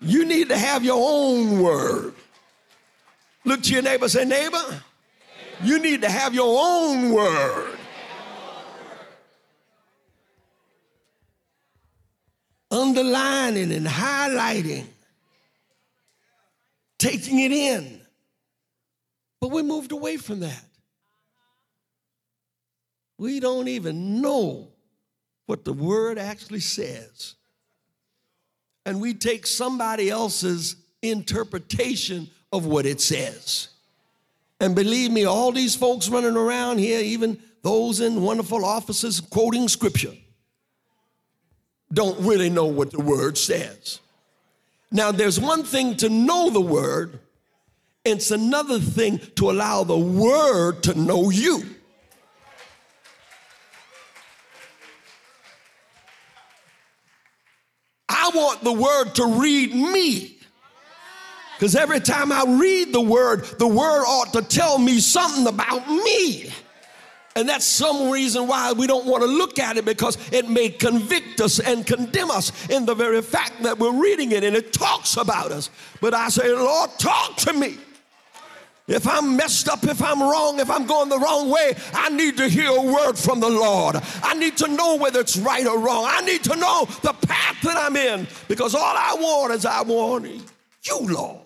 You 0.00 0.24
need 0.24 0.48
to 0.48 0.56
have 0.56 0.84
your 0.84 0.98
own 0.98 1.60
word. 1.60 2.14
Look 3.44 3.62
to 3.64 3.72
your 3.72 3.82
neighbor, 3.82 4.08
say, 4.08 4.24
neighbor, 4.24 4.82
you 5.62 5.78
need 5.80 6.02
to 6.02 6.10
have 6.10 6.34
your 6.34 6.56
own 6.60 7.12
word. 7.12 7.78
Underlining 12.70 13.72
and 13.72 13.86
highlighting, 13.86 14.84
taking 16.98 17.40
it 17.40 17.52
in. 17.52 18.00
But 19.40 19.50
we 19.50 19.62
moved 19.62 19.92
away 19.92 20.16
from 20.16 20.40
that. 20.40 20.64
We 23.16 23.40
don't 23.40 23.68
even 23.68 24.20
know 24.20 24.68
what 25.46 25.64
the 25.64 25.72
word 25.72 26.18
actually 26.18 26.60
says. 26.60 27.34
And 28.88 29.02
we 29.02 29.12
take 29.12 29.46
somebody 29.46 30.08
else's 30.08 30.76
interpretation 31.02 32.30
of 32.50 32.64
what 32.64 32.86
it 32.86 33.02
says. 33.02 33.68
And 34.60 34.74
believe 34.74 35.10
me, 35.10 35.26
all 35.26 35.52
these 35.52 35.76
folks 35.76 36.08
running 36.08 36.38
around 36.38 36.78
here, 36.78 37.00
even 37.00 37.38
those 37.60 38.00
in 38.00 38.22
wonderful 38.22 38.64
offices 38.64 39.20
quoting 39.20 39.68
scripture, 39.68 40.14
don't 41.92 42.18
really 42.20 42.48
know 42.48 42.64
what 42.64 42.90
the 42.90 43.02
word 43.02 43.36
says. 43.36 44.00
Now, 44.90 45.12
there's 45.12 45.38
one 45.38 45.64
thing 45.64 45.94
to 45.96 46.08
know 46.08 46.48
the 46.48 46.58
word, 46.58 47.20
it's 48.06 48.30
another 48.30 48.78
thing 48.78 49.18
to 49.36 49.50
allow 49.50 49.84
the 49.84 49.98
word 49.98 50.82
to 50.84 50.98
know 50.98 51.28
you. 51.28 51.62
I 58.28 58.36
want 58.36 58.62
the 58.62 58.72
word 58.72 59.14
to 59.16 59.26
read 59.26 59.74
me. 59.74 60.36
Because 61.56 61.74
every 61.74 62.00
time 62.00 62.30
I 62.30 62.44
read 62.46 62.92
the 62.92 63.00
word, 63.00 63.44
the 63.58 63.66
word 63.66 64.04
ought 64.04 64.32
to 64.34 64.42
tell 64.42 64.78
me 64.78 65.00
something 65.00 65.46
about 65.46 65.88
me. 65.88 66.50
And 67.34 67.48
that's 67.48 67.64
some 67.64 68.10
reason 68.10 68.46
why 68.46 68.72
we 68.72 68.86
don't 68.86 69.06
want 69.06 69.22
to 69.22 69.28
look 69.28 69.58
at 69.58 69.76
it 69.76 69.84
because 69.84 70.18
it 70.32 70.48
may 70.48 70.68
convict 70.68 71.40
us 71.40 71.58
and 71.60 71.86
condemn 71.86 72.30
us 72.30 72.68
in 72.68 72.84
the 72.84 72.94
very 72.94 73.22
fact 73.22 73.62
that 73.62 73.78
we're 73.78 73.92
reading 73.92 74.32
it 74.32 74.44
and 74.44 74.56
it 74.56 74.72
talks 74.72 75.16
about 75.16 75.52
us. 75.52 75.70
But 76.00 76.14
I 76.14 76.28
say, 76.28 76.52
Lord, 76.52 76.90
talk 76.98 77.36
to 77.36 77.52
me. 77.52 77.78
If 78.88 79.06
I'm 79.06 79.36
messed 79.36 79.68
up, 79.68 79.84
if 79.84 80.02
I'm 80.02 80.22
wrong, 80.22 80.58
if 80.60 80.70
I'm 80.70 80.86
going 80.86 81.10
the 81.10 81.18
wrong 81.18 81.50
way, 81.50 81.74
I 81.92 82.08
need 82.08 82.38
to 82.38 82.48
hear 82.48 82.70
a 82.70 82.80
word 82.80 83.18
from 83.18 83.38
the 83.38 83.48
Lord. 83.48 83.96
I 84.22 84.32
need 84.32 84.56
to 84.56 84.68
know 84.68 84.96
whether 84.96 85.20
it's 85.20 85.36
right 85.36 85.66
or 85.66 85.78
wrong. 85.78 86.06
I 86.08 86.22
need 86.22 86.42
to 86.44 86.56
know 86.56 86.86
the 87.02 87.12
path 87.12 87.60
that 87.64 87.76
I'm 87.76 87.96
in 87.96 88.26
because 88.48 88.74
all 88.74 88.82
I 88.82 89.14
want 89.20 89.52
is 89.52 89.66
I 89.66 89.82
want 89.82 90.24
you, 90.24 90.98
Lord. 91.00 91.40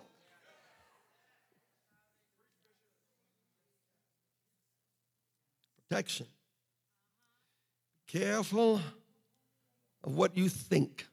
Protection. 5.88 6.26
Careful 8.06 8.80
of 10.04 10.14
what 10.14 10.36
you 10.36 10.48
think. 10.48 11.08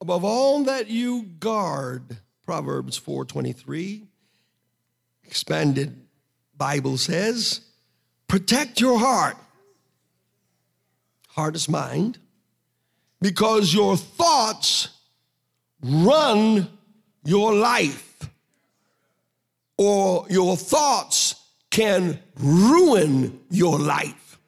Above 0.00 0.24
all 0.24 0.64
that 0.64 0.88
you 0.88 1.24
guard, 1.24 2.16
Proverbs 2.46 2.98
4:23 2.98 4.09
expanded 5.30 5.96
Bible 6.58 6.98
says, 6.98 7.60
protect 8.26 8.80
your 8.80 8.98
heart. 8.98 9.36
Heart 11.28 11.54
is 11.54 11.68
mind, 11.68 12.18
because 13.22 13.72
your 13.72 13.96
thoughts 13.96 14.88
run 15.80 16.68
your 17.24 17.54
life, 17.54 18.28
or 19.78 20.26
your 20.28 20.56
thoughts 20.56 21.36
can 21.70 22.18
ruin 22.36 23.38
your 23.50 23.78
life. 23.78 24.38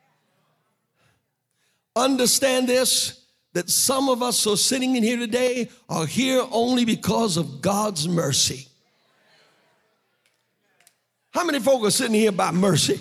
Understand 1.94 2.68
this 2.68 3.24
that 3.52 3.70
some 3.70 4.08
of 4.08 4.20
us 4.22 4.42
who 4.42 4.54
are 4.54 4.56
sitting 4.56 4.96
in 4.96 5.04
here 5.04 5.18
today 5.18 5.68
are 5.88 6.06
here 6.06 6.42
only 6.50 6.84
because 6.84 7.36
of 7.36 7.60
God's 7.60 8.08
mercy. 8.08 8.66
How 11.32 11.44
many 11.44 11.60
folk 11.60 11.82
are 11.84 11.90
sitting 11.90 12.14
here 12.14 12.32
by 12.32 12.50
mercy? 12.50 13.00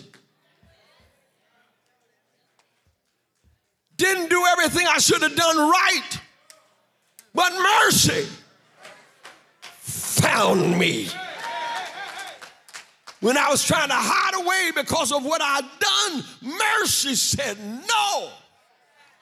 Didn't 3.97 4.29
do 4.29 4.43
everything 4.51 4.87
I 4.87 4.97
should 4.97 5.21
have 5.21 5.35
done 5.35 5.57
right, 5.57 6.19
but 7.35 7.51
mercy 7.51 8.25
found 9.61 10.79
me. 10.79 11.07
When 13.19 13.37
I 13.37 13.49
was 13.49 13.63
trying 13.63 13.89
to 13.89 13.95
hide 13.95 14.33
away 14.43 14.71
because 14.75 15.11
of 15.11 15.23
what 15.23 15.41
I'd 15.43 15.69
done, 15.79 16.23
mercy 16.41 17.13
said, 17.13 17.57
No, 17.59 18.29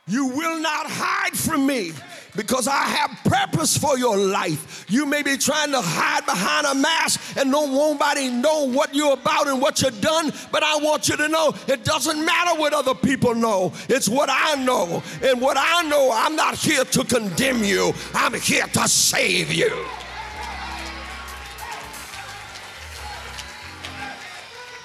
you 0.09 0.25
will 0.27 0.59
not 0.59 0.87
hide 0.87 1.37
from 1.37 1.67
me 1.67 1.91
because 2.35 2.67
I 2.67 2.83
have 2.83 3.19
purpose 3.23 3.77
for 3.77 3.97
your 3.97 4.17
life. 4.17 4.85
You 4.89 5.05
may 5.05 5.23
be 5.23 5.37
trying 5.37 5.71
to 5.71 5.81
hide 5.81 6.25
behind 6.25 6.65
a 6.67 6.75
mask 6.75 7.37
and 7.37 7.51
no 7.51 7.65
nobody 7.65 8.29
know 8.29 8.67
what 8.67 8.93
you're 8.93 9.13
about 9.13 9.47
and 9.47 9.61
what 9.61 9.81
you've 9.81 9.99
done, 10.01 10.31
but 10.51 10.63
I 10.63 10.77
want 10.77 11.09
you 11.09 11.17
to 11.17 11.27
know 11.27 11.53
it 11.67 11.83
doesn't 11.83 12.23
matter 12.23 12.59
what 12.59 12.73
other 12.73 12.95
people 12.95 13.35
know. 13.35 13.73
It's 13.87 14.07
what 14.09 14.29
I 14.31 14.55
know. 14.55 15.03
And 15.21 15.41
what 15.41 15.57
I 15.59 15.83
know, 15.83 16.11
I'm 16.13 16.35
not 16.35 16.55
here 16.55 16.83
to 16.83 17.03
condemn 17.03 17.63
you. 17.63 17.93
I'm 18.13 18.33
here 18.33 18.67
to 18.67 18.87
save 18.87 19.51
you. 19.51 19.85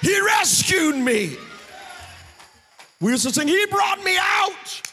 He 0.01 0.21
rescued 0.21 0.97
me. 0.97 1.37
We 3.01 3.11
used 3.11 3.23
to 3.23 3.33
sing, 3.33 3.47
He 3.47 3.65
brought 3.67 4.03
me 4.03 4.17
out 4.19 4.84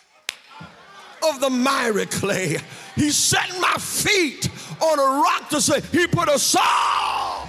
of 1.29 1.41
the 1.41 1.51
miry 1.51 2.07
clay. 2.07 2.59
He 2.95 3.11
set 3.11 3.49
my 3.61 3.75
feet 3.75 4.49
on 4.81 4.99
a 4.99 5.23
rock 5.23 5.49
to 5.51 5.61
say, 5.61 5.81
He 5.93 6.07
put 6.07 6.29
a 6.29 6.39
song 6.39 7.49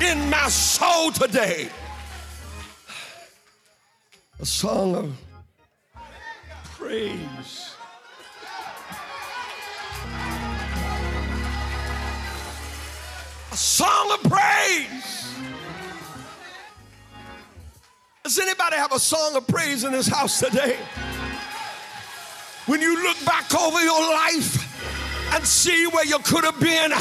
in 0.00 0.30
my 0.30 0.48
soul 0.48 1.10
today. 1.12 1.68
a 4.40 4.46
song 4.46 4.94
of 4.94 5.12
praise. 6.64 7.74
A 13.52 13.56
song 13.56 14.12
of 14.12 14.30
praise. 14.30 15.19
Does 18.22 18.38
anybody 18.38 18.76
have 18.76 18.92
a 18.92 18.98
song 18.98 19.34
of 19.34 19.46
praise 19.46 19.84
in 19.84 19.92
this 19.92 20.06
house 20.06 20.40
today? 20.40 20.76
When 22.66 22.82
you 22.82 23.02
look 23.02 23.16
back 23.24 23.54
over 23.54 23.80
your 23.80 23.98
life 23.98 25.34
and 25.34 25.44
see 25.44 25.86
where 25.86 26.04
you 26.04 26.18
could 26.18 26.44
have 26.44 26.60
been, 26.60 26.92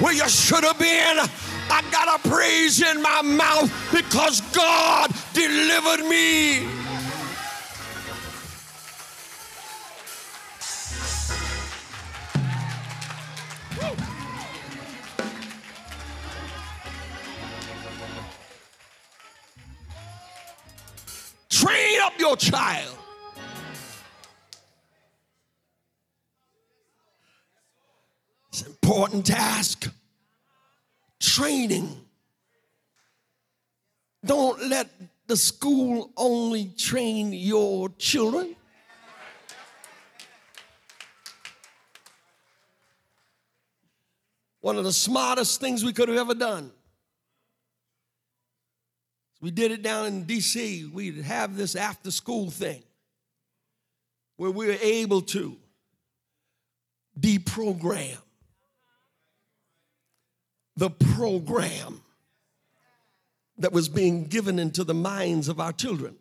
where 0.00 0.12
you 0.12 0.28
should 0.28 0.64
have 0.64 0.78
been, 0.78 1.18
I 1.70 1.82
got 1.92 2.20
a 2.20 2.28
praise 2.28 2.82
in 2.82 3.00
my 3.00 3.22
mouth 3.22 3.72
because 3.92 4.40
God 4.52 5.12
delivered 5.32 6.04
me. 6.08 6.66
Child. 22.36 22.96
It's 28.50 28.62
an 28.62 28.68
important 28.68 29.26
task. 29.26 29.90
Training. 31.20 32.06
Don't 34.24 34.68
let 34.68 34.88
the 35.26 35.36
school 35.36 36.10
only 36.16 36.72
train 36.76 37.32
your 37.32 37.88
children. 37.98 38.56
One 44.60 44.76
of 44.78 44.84
the 44.84 44.92
smartest 44.92 45.60
things 45.60 45.84
we 45.84 45.92
could 45.92 46.08
have 46.08 46.18
ever 46.18 46.34
done. 46.34 46.72
We 49.40 49.50
did 49.50 49.70
it 49.70 49.82
down 49.82 50.06
in 50.06 50.24
DC. 50.24 50.90
We'd 50.90 51.22
have 51.22 51.56
this 51.56 51.76
after 51.76 52.10
school 52.10 52.50
thing 52.50 52.82
where 54.36 54.50
we 54.50 54.66
were 54.66 54.78
able 54.80 55.22
to 55.22 55.56
deprogram 57.18 58.18
the 60.76 60.90
program 60.90 62.02
that 63.58 63.72
was 63.72 63.88
being 63.88 64.24
given 64.24 64.58
into 64.58 64.84
the 64.84 64.94
minds 64.94 65.48
of 65.48 65.58
our 65.58 65.72
children 65.72 66.16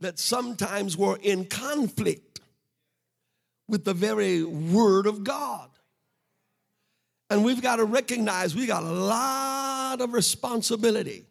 that 0.00 0.18
sometimes 0.18 0.96
were 0.96 1.18
in 1.22 1.46
conflict 1.46 2.40
with 3.66 3.84
the 3.84 3.94
very 3.94 4.44
word 4.44 5.06
of 5.06 5.24
God. 5.24 5.70
And 7.30 7.44
we've 7.44 7.60
got 7.60 7.76
to 7.76 7.84
recognize 7.84 8.54
we 8.54 8.66
got 8.66 8.82
a 8.82 8.86
lot 8.86 10.00
of 10.00 10.12
responsibility. 10.12 11.26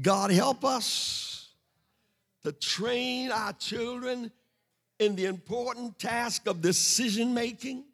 God 0.00 0.30
help 0.30 0.64
us 0.64 1.48
to 2.44 2.52
train 2.52 3.32
our 3.32 3.52
children 3.54 4.30
in 4.98 5.16
the 5.16 5.26
important 5.26 5.98
task 5.98 6.46
of 6.46 6.60
decision 6.60 7.34
making, 7.34 7.84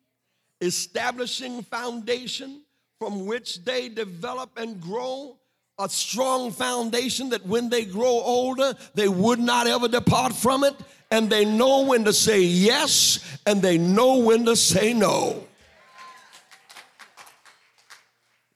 establishing 0.61 1.63
foundation 1.63 2.63
from 2.99 3.27
which 3.27 3.65
they 3.65 3.89
develop 3.89 4.51
and 4.57 4.81
grow 4.81 5.37
a 5.79 5.89
strong 5.89 6.53
foundation 6.53 7.31
that 7.31 7.45
when 7.47 7.69
they 7.69 7.85
grow 7.85 8.21
older, 8.21 8.75
they 8.95 9.09
would 9.09 9.41
not 9.41 9.67
ever 9.67 9.89
depart 9.89 10.35
from 10.35 10.65
it. 10.65 10.75
And 11.11 11.29
they 11.29 11.45
know 11.45 11.85
when 11.85 12.05
to 12.05 12.13
say 12.13 12.41
yes 12.41 13.39
and 13.47 13.61
they 13.61 13.79
know 13.79 14.19
when 14.19 14.45
to 14.47 14.57
say 14.57 14.95
no. 14.95 15.45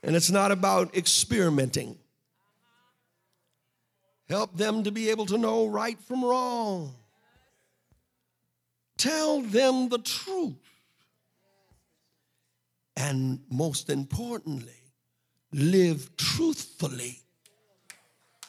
And 0.03 0.17
it's 0.17 0.31
not 0.31 0.53
about 0.53 0.97
experimenting. 0.97 1.99
Help 4.29 4.57
them 4.57 4.85
to 4.85 4.91
be 4.91 5.09
able 5.11 5.27
to 5.27 5.39
know 5.39 5.67
right 5.67 5.99
from 6.01 6.25
wrong. 6.25 6.95
Tell 8.99 9.41
them 9.41 9.89
the 9.89 9.99
truth. 9.99 10.57
And 12.97 13.41
most 13.49 13.91
importantly, 13.91 14.73
live 15.53 16.17
truthfully 16.17 17.21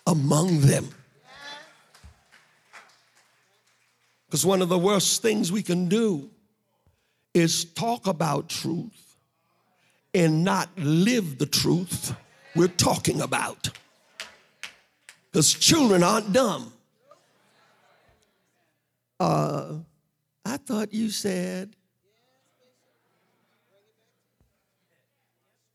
among 0.06 0.62
them. 0.62 0.90
Because 4.26 4.46
one 4.46 4.62
of 4.62 4.70
the 4.70 4.78
worst 4.78 5.22
things 5.22 5.52
we 5.52 5.64
can 5.64 5.88
do 5.88 6.30
is 7.34 7.66
talk 7.66 8.08
about 8.08 8.50
truth 8.50 9.16
and 10.14 10.44
not 10.44 10.70
live 10.78 11.38
the 11.38 11.46
truth 11.46 12.16
we're 12.56 12.68
talking 12.68 13.22
about. 13.22 13.70
Because 15.32 15.54
children 15.54 16.04
aren't 16.04 16.34
dumb. 16.34 16.74
Uh, 19.20 19.76
I 20.46 20.58
thought 20.58 20.94
you 20.94 21.10
said. 21.10 21.76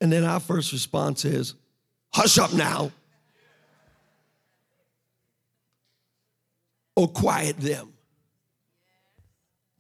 And 0.01 0.13
then 0.13 0.25
our 0.25 0.41
first 0.41 0.73
response 0.73 1.25
is, 1.25 1.55
hush 2.13 2.39
up 2.39 2.53
now. 2.53 2.91
Or 6.97 7.09
quiet 7.09 7.59
them. 7.59 7.93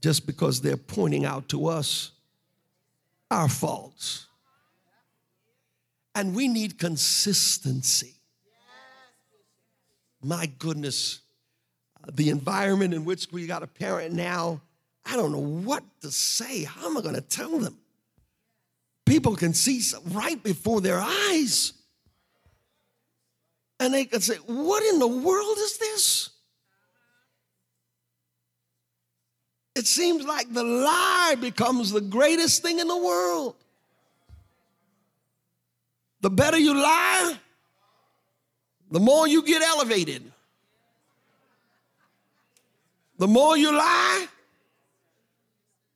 Just 0.01 0.27
because 0.27 0.61
they're 0.61 0.77
pointing 0.77 1.25
out 1.25 1.49
to 1.49 1.66
us 1.66 2.12
our 3.31 3.49
faults. 3.49 4.27
And 6.14 6.35
we 6.35 6.47
need 6.47 6.79
consistency. 6.79 8.14
My 10.25 10.47
goodness, 10.59 11.20
the 12.11 12.31
environment 12.31 12.95
in 12.95 13.05
which 13.05 13.29
we 13.31 13.47
got 13.47 13.62
a 13.62 13.66
parent 13.66 14.14
now, 14.14 14.62
I 15.05 15.16
don't 15.16 15.33
know 15.33 15.39
what 15.39 15.85
to 16.01 16.11
say. 16.11 16.64
How 16.64 16.87
am 16.87 16.97
I 16.97 17.03
going 17.03 17.14
to 17.14 17.20
tell 17.20 17.59
them? 17.59 17.77
People 19.05 19.37
can 19.37 19.53
see 19.53 19.83
right 20.12 20.43
before 20.43 20.81
their 20.81 20.99
eyes. 20.99 21.75
And 23.79 23.93
they 23.93 24.07
can 24.07 24.22
say, 24.22 24.37
What 24.47 24.83
in 24.83 24.99
the 24.99 25.07
world 25.07 25.59
is 25.59 25.77
this? 25.77 26.31
It 29.75 29.87
seems 29.87 30.25
like 30.25 30.51
the 30.51 30.64
lie 30.64 31.37
becomes 31.39 31.91
the 31.91 32.01
greatest 32.01 32.62
thing 32.62 32.79
in 32.79 32.89
the 32.89 32.97
world. 32.97 33.57
The 36.22 36.31
better 36.31 36.57
you 36.57 36.72
lie, 36.72 37.39
the 38.91 39.01
more 39.01 39.26
you 39.26 39.43
get 39.43 39.62
elevated. 39.62 40.30
The 43.18 43.28
more 43.28 43.57
you 43.57 43.72
lie, 43.72 44.26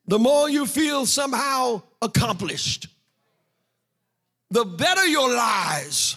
the 0.07 0.19
more 0.19 0.49
you 0.49 0.67
feel 0.67 1.05
somehow 1.05 1.83
accomplished. 2.01 2.89
The 4.51 4.65
better 4.65 5.07
your 5.07 5.29
lies, 5.29 6.17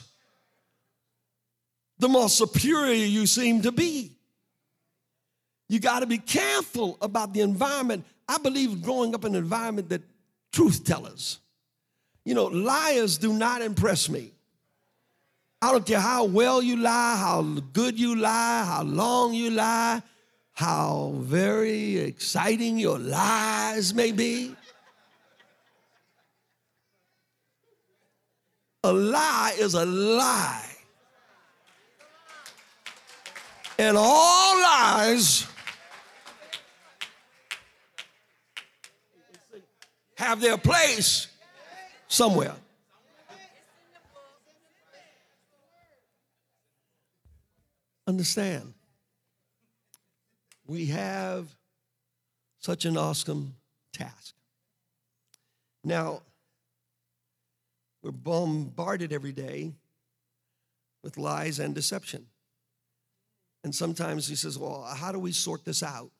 the 1.99 2.07
more 2.07 2.29
superior 2.29 3.05
you 3.05 3.25
seem 3.25 3.61
to 3.63 3.71
be. 3.71 4.11
You 5.67 5.79
got 5.79 5.99
to 5.99 6.05
be 6.05 6.17
careful 6.17 6.97
about 7.01 7.33
the 7.33 7.41
environment. 7.41 8.05
I 8.27 8.37
believe 8.37 8.81
growing 8.81 9.13
up 9.13 9.25
in 9.25 9.35
an 9.35 9.43
environment 9.43 9.89
that 9.89 10.01
truth 10.51 10.83
tellers, 10.85 11.39
you 12.23 12.33
know, 12.33 12.45
liars 12.45 13.17
do 13.17 13.33
not 13.33 13.61
impress 13.61 14.09
me. 14.09 14.31
I 15.63 15.71
don't 15.71 15.85
care 15.85 15.99
how 15.99 16.23
well 16.25 16.61
you 16.61 16.75
lie, 16.75 17.15
how 17.17 17.43
good 17.73 17.99
you 17.99 18.15
lie, 18.15 18.63
how 18.65 18.81
long 18.81 19.35
you 19.35 19.51
lie, 19.51 20.01
how 20.53 21.13
very 21.17 21.97
exciting 21.97 22.79
your 22.79 22.97
lies 22.97 23.93
may 23.93 24.11
be. 24.11 24.55
A 28.83 28.91
lie 28.91 29.53
is 29.59 29.75
a 29.75 29.85
lie. 29.85 30.65
And 33.77 33.95
all 33.95 34.61
lies 34.61 35.45
have 40.15 40.41
their 40.41 40.57
place 40.57 41.27
somewhere. 42.07 42.55
Understand, 48.11 48.73
we 50.67 50.87
have 50.87 51.47
such 52.59 52.83
an 52.83 52.97
awesome 52.97 53.55
task. 53.93 54.35
Now, 55.85 56.21
we're 58.03 58.11
bombarded 58.11 59.13
every 59.13 59.31
day 59.31 59.71
with 61.01 61.17
lies 61.17 61.59
and 61.59 61.73
deception. 61.73 62.25
And 63.63 63.73
sometimes 63.73 64.27
he 64.27 64.35
says, 64.35 64.57
Well, 64.57 64.83
how 64.83 65.13
do 65.13 65.19
we 65.19 65.31
sort 65.31 65.63
this 65.63 65.81
out? 65.81 66.11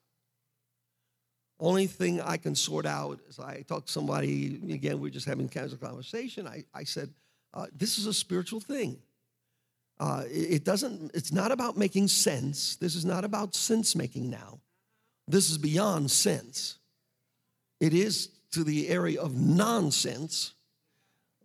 Only 1.59 1.87
thing 1.87 2.21
I 2.21 2.37
can 2.37 2.55
sort 2.55 2.85
out 2.85 3.19
is 3.27 3.37
I 3.37 3.65
talked 3.67 3.87
to 3.87 3.91
somebody, 3.91 4.61
again, 4.73 5.01
we 5.01 5.09
are 5.09 5.11
just 5.11 5.27
having 5.27 5.49
casual 5.49 5.77
conversation. 5.77 6.47
I, 6.47 6.63
I 6.73 6.85
said, 6.85 7.09
uh, 7.53 7.65
This 7.75 7.97
is 7.97 8.05
a 8.05 8.13
spiritual 8.13 8.61
thing. 8.61 8.97
Uh, 10.01 10.23
it, 10.27 10.65
doesn't, 10.65 11.11
it's 11.13 11.31
not 11.31 11.51
about 11.51 11.77
making 11.77 12.09
sense. 12.09 12.75
This 12.75 12.95
is 12.95 13.05
not 13.05 13.23
about 13.23 13.55
sense 13.55 13.95
making 13.95 14.29
now. 14.29 14.59
This 15.27 15.49
is 15.49 15.57
beyond 15.57 16.11
sense. 16.11 16.79
It 17.79 17.93
is 17.93 18.29
to 18.51 18.65
the 18.65 18.89
area 18.89 19.21
of 19.21 19.35
nonsense 19.35 20.53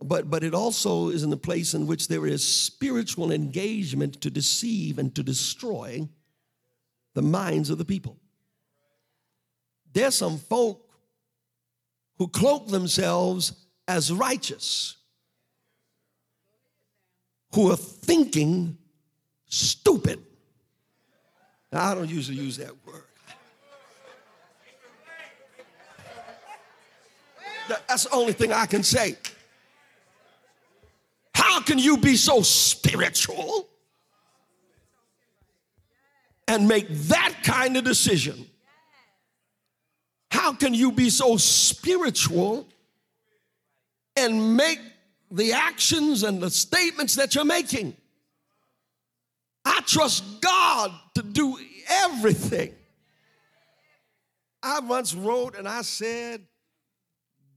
but, 0.02 0.28
but 0.28 0.44
it 0.44 0.54
also 0.54 1.08
is 1.08 1.22
in 1.22 1.30
the 1.30 1.36
place 1.36 1.74
in 1.74 1.86
which 1.86 2.08
there 2.08 2.26
is 2.26 2.46
spiritual 2.46 3.32
engagement 3.32 4.20
to 4.20 4.30
deceive 4.30 4.98
and 4.98 5.14
to 5.14 5.22
destroy 5.22 6.08
the 7.14 7.22
minds 7.22 7.70
of 7.70 7.78
the 7.78 7.84
people. 7.84 8.18
There's 9.92 10.14
some 10.14 10.36
folk 10.36 10.82
who 12.18 12.28
cloak 12.28 12.68
themselves 12.68 13.52
as 13.88 14.12
righteous, 14.12 14.95
who 17.54 17.70
are 17.70 17.76
thinking 17.76 18.76
stupid. 19.46 20.20
Now, 21.72 21.90
I 21.90 21.94
don't 21.94 22.10
usually 22.10 22.38
use 22.38 22.56
that 22.58 22.72
word. 22.86 23.02
That's 27.88 28.04
the 28.04 28.14
only 28.14 28.32
thing 28.32 28.52
I 28.52 28.66
can 28.66 28.82
say. 28.82 29.16
How 31.34 31.60
can 31.60 31.78
you 31.78 31.96
be 31.96 32.16
so 32.16 32.42
spiritual 32.42 33.68
and 36.46 36.68
make 36.68 36.88
that 36.88 37.34
kind 37.42 37.76
of 37.76 37.84
decision? 37.84 38.46
How 40.30 40.52
can 40.52 40.74
you 40.74 40.92
be 40.92 41.10
so 41.10 41.36
spiritual 41.36 42.68
and 44.16 44.56
make 44.56 44.80
the 45.36 45.52
actions 45.52 46.22
and 46.22 46.42
the 46.42 46.50
statements 46.50 47.14
that 47.16 47.34
you're 47.34 47.44
making? 47.44 47.96
I 49.64 49.80
trust 49.84 50.40
God 50.40 50.92
to 51.14 51.22
do 51.22 51.58
everything. 51.88 52.74
I 54.62 54.80
once 54.80 55.14
wrote 55.14 55.56
and 55.56 55.68
I 55.68 55.82
said, 55.82 56.42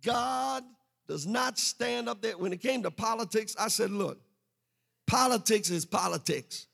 God 0.04 0.64
does 1.08 1.26
not 1.26 1.58
stand 1.58 2.10
up 2.10 2.22
there. 2.22 2.38
When 2.38 2.54
it 2.54 2.62
came 2.62 2.84
to 2.84 2.92
politics, 2.92 3.56
I 3.60 3.68
said, 3.68 3.92
look, 3.92 4.20
politics 5.08 5.70
is 5.70 5.86
politics. 5.86 6.68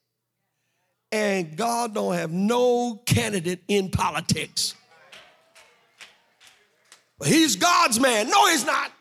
And 1.12 1.56
God 1.56 1.94
don't 1.94 2.16
have 2.16 2.32
no 2.32 3.02
candidate 3.06 3.62
in 3.68 3.90
politics. 3.90 4.74
But 7.18 7.28
he's 7.30 7.56
God's 7.56 8.00
man. 8.00 8.30
No, 8.30 8.48
he's 8.48 8.66
not. 8.66 8.92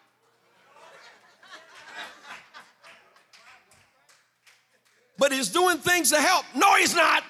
But 5.19 5.33
he's 5.33 5.49
doing 5.49 5.79
things 5.79 6.11
to 6.11 6.21
help. 6.21 6.45
No, 6.55 6.75
he's 6.77 6.95
not. 6.95 7.23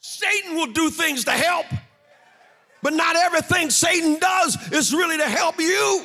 Satan 0.00 0.56
will 0.56 0.72
do 0.72 0.90
things 0.90 1.24
to 1.24 1.32
help. 1.32 1.66
But 2.82 2.94
not 2.94 3.16
everything 3.16 3.70
Satan 3.70 4.18
does 4.20 4.56
is 4.70 4.94
really 4.94 5.16
to 5.18 5.28
help 5.28 5.58
you, 5.58 6.04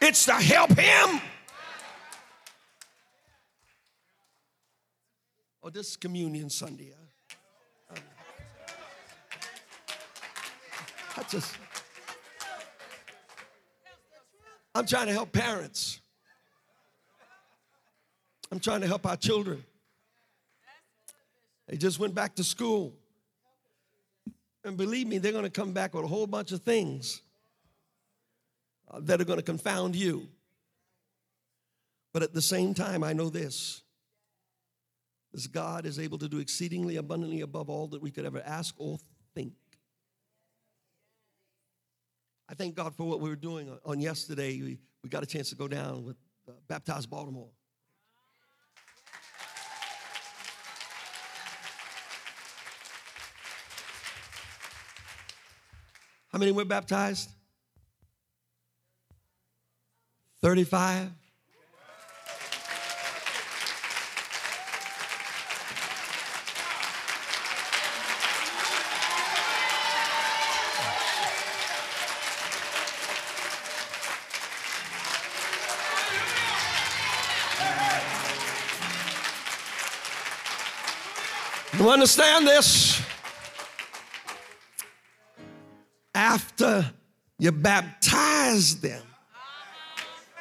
it's 0.00 0.26
to 0.26 0.34
help 0.34 0.70
him. 0.70 1.20
Oh, 5.64 5.70
this 5.70 5.90
is 5.90 5.96
Communion 5.96 6.50
Sunday. 6.50 6.92
I, 11.16 11.22
just, 11.28 11.56
I'm 14.74 14.86
trying 14.86 15.06
to 15.06 15.12
help 15.12 15.32
parents. 15.32 16.01
I'm 18.52 18.60
trying 18.60 18.82
to 18.82 18.86
help 18.86 19.06
our 19.06 19.16
children. 19.16 19.64
They 21.66 21.78
just 21.78 21.98
went 21.98 22.14
back 22.14 22.34
to 22.34 22.44
school. 22.44 22.92
And 24.62 24.76
believe 24.76 25.06
me, 25.06 25.16
they're 25.16 25.32
going 25.32 25.44
to 25.44 25.50
come 25.50 25.72
back 25.72 25.94
with 25.94 26.04
a 26.04 26.06
whole 26.06 26.26
bunch 26.26 26.52
of 26.52 26.60
things 26.60 27.22
uh, 28.90 29.00
that 29.04 29.22
are 29.22 29.24
going 29.24 29.38
to 29.38 29.42
confound 29.42 29.96
you. 29.96 30.28
But 32.12 32.22
at 32.22 32.34
the 32.34 32.42
same 32.42 32.74
time, 32.74 33.02
I 33.02 33.14
know 33.14 33.30
this. 33.30 33.80
This 35.32 35.46
God 35.46 35.86
is 35.86 35.98
able 35.98 36.18
to 36.18 36.28
do 36.28 36.38
exceedingly 36.38 36.96
abundantly 36.96 37.40
above 37.40 37.70
all 37.70 37.86
that 37.86 38.02
we 38.02 38.10
could 38.10 38.26
ever 38.26 38.42
ask 38.44 38.74
or 38.76 38.98
think. 39.34 39.54
I 42.50 42.54
thank 42.54 42.74
God 42.74 42.94
for 42.94 43.04
what 43.04 43.18
we 43.18 43.30
were 43.30 43.34
doing 43.34 43.74
on 43.86 43.98
yesterday. 43.98 44.60
We, 44.60 44.78
we 45.02 45.08
got 45.08 45.22
a 45.22 45.26
chance 45.26 45.48
to 45.48 45.56
go 45.56 45.68
down 45.68 46.04
with 46.04 46.16
uh, 46.46 46.52
Baptized 46.68 47.08
Baltimore. 47.08 47.48
How 56.32 56.38
many 56.38 56.50
were 56.50 56.64
baptized? 56.64 57.28
35? 60.40 61.10
You 81.78 81.90
understand 81.90 82.46
this? 82.46 83.01
After 86.32 86.90
you 87.38 87.52
baptize 87.52 88.80
them, 88.80 89.02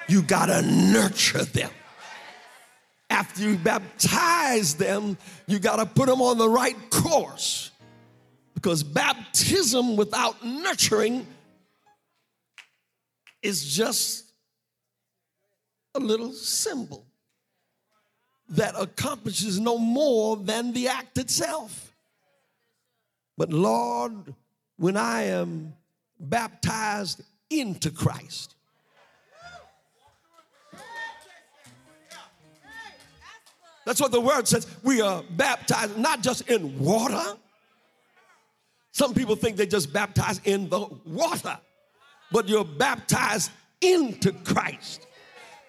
you 0.08 0.22
got 0.22 0.46
to 0.46 0.62
nurture 0.62 1.44
them. 1.44 1.70
After 3.10 3.42
you 3.42 3.58
baptize 3.58 4.76
them, 4.76 5.18
you 5.48 5.60
got 5.60 5.78
to 5.78 5.86
put 5.86 6.08
them 6.08 6.22
on 6.22 6.38
the 6.38 6.48
right 6.48 6.78
course. 6.90 7.72
Because 8.54 8.84
baptism 8.84 9.98
without 9.98 10.46
nurturing 10.46 11.28
is 13.42 13.66
just 13.66 14.32
a 15.94 16.00
little 16.00 16.32
symbol 16.32 17.06
that 18.48 18.76
accomplishes 18.80 19.60
no 19.60 19.78
more 19.78 20.38
than 20.38 20.72
the 20.72 20.88
act 20.88 21.18
itself. 21.18 21.94
But 23.38 23.52
Lord, 23.52 24.34
when 24.78 24.96
I 24.96 25.24
am 25.24 25.74
baptized 26.22 27.22
into 27.50 27.92
Christ. 27.92 28.56
That's 33.86 34.00
what 34.00 34.12
the 34.12 34.22
word 34.22 34.48
says. 34.48 34.68
We 34.84 35.02
are 35.02 35.24
baptized 35.32 35.98
not 35.98 36.22
just 36.22 36.48
in 36.50 36.78
water. 36.80 37.38
Some 38.92 39.14
people 39.14 39.36
think 39.36 39.58
they 39.58 39.66
just 39.66 39.92
baptized 39.92 40.46
in 40.46 40.70
the 40.70 40.86
water, 41.06 41.58
but 42.32 42.48
you're 42.48 42.66
baptized 42.66 43.52
into 43.80 44.32
Christ. 44.32 45.08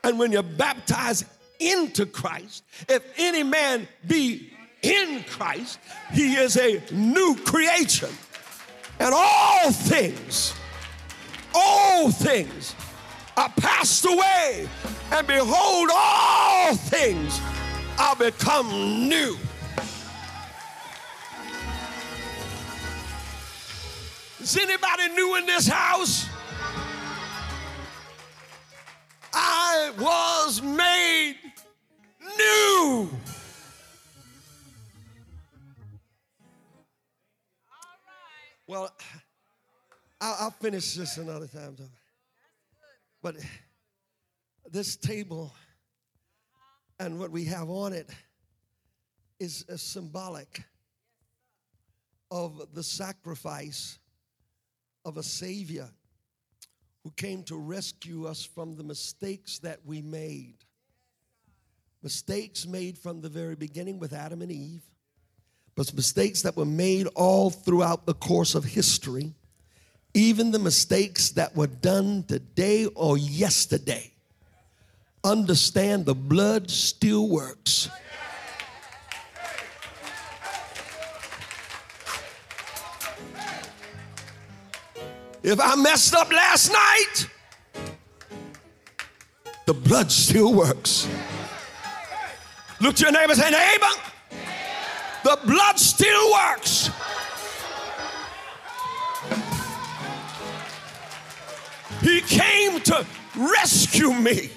And 0.05 0.19
when 0.19 0.33
you're 0.33 0.43
baptized 0.43 1.25
into 1.59 2.05
Christ, 2.05 2.65
if 2.89 3.03
any 3.17 3.43
man 3.43 3.89
be 4.07 4.53
in 4.83 5.25
Christ, 5.29 5.79
he 6.13 6.35
is 6.35 6.57
a 6.57 6.83
new 6.93 7.37
creation. 7.45 8.11
And 9.03 9.13
all 9.13 9.73
things, 9.73 10.55
all 11.53 12.13
things 12.13 12.77
are 13.37 13.49
passed 13.49 14.05
away. 14.05 14.69
And 15.11 15.27
behold, 15.27 15.91
all 15.93 16.77
things 16.77 17.41
are 17.99 18.15
become 18.15 19.09
new. 19.09 19.37
Is 24.41 24.57
anybody 24.57 25.09
new 25.17 25.35
in 25.35 25.47
this 25.47 25.67
house? 25.67 26.29
I 29.33 29.91
was 29.99 30.63
made 30.63 31.39
new. 32.39 33.11
Well, 38.67 38.91
I'll, 40.21 40.51
finish 40.51 40.95
this 40.95 41.17
another 41.17 41.49
time. 41.49 41.75
Though. 41.77 41.85
But 43.21 43.37
this 44.71 44.97
table 44.97 45.53
and 47.01 47.19
what 47.19 47.31
we 47.31 47.45
have 47.47 47.69
on 47.69 47.93
it 47.93 48.09
is 49.41 49.65
a 49.69 49.77
symbolic 49.77 50.63
of 52.31 52.69
the 52.73 52.83
sacrifice 52.83 53.99
of 55.05 55.17
a 55.17 55.23
Savior 55.23 55.89
who 57.03 57.11
came 57.11 57.43
to 57.45 57.57
rescue 57.57 58.27
us 58.27 58.45
from 58.45 58.77
the 58.77 58.85
mistakes 58.85 59.59
that 59.59 59.81
we 59.85 60.01
made. 60.01 60.59
Mistakes 62.03 62.67
made 62.67 62.97
from 62.97 63.21
the 63.21 63.29
very 63.29 63.57
beginning 63.57 63.99
with 63.99 64.13
Adam 64.13 64.41
and 64.41 64.53
Eve, 64.53 64.85
but 65.75 65.93
mistakes 65.95 66.43
that 66.43 66.57
were 66.57 66.65
made 66.65 67.07
all 67.15 67.51
throughout 67.51 68.07
the 68.07 68.15
course 68.15 68.55
of 68.55 68.65
history, 68.65 69.33
even 70.15 70.51
the 70.51 70.59
mistakes 70.59 71.31
that 71.31 71.57
were 71.57 71.67
done 71.67 72.25
today 72.25 72.87
or 72.95 73.17
yesterday. 73.17 74.13
Understand 75.25 76.05
the 76.05 76.15
blood 76.15 76.71
still 76.71 77.29
works. 77.29 77.89
If 85.43 85.59
I 85.59 85.75
messed 85.75 86.15
up 86.15 86.31
last 86.31 86.73
night, 86.73 87.27
the 89.67 89.75
blood 89.75 90.13
still 90.13 90.53
works. 90.55 91.09
Look 92.81 92.97
to 92.97 93.03
your 93.03 93.13
neighbor 93.13 93.33
and 93.33 93.41
say, 93.41 93.51
neighbor, 93.51 94.12
the 95.25 95.39
blood 95.45 95.79
still 95.79 96.33
works. 96.33 96.91
He 102.01 102.21
came 102.23 102.81
to 102.81 103.07
rescue 103.37 104.13
me. 104.13 104.51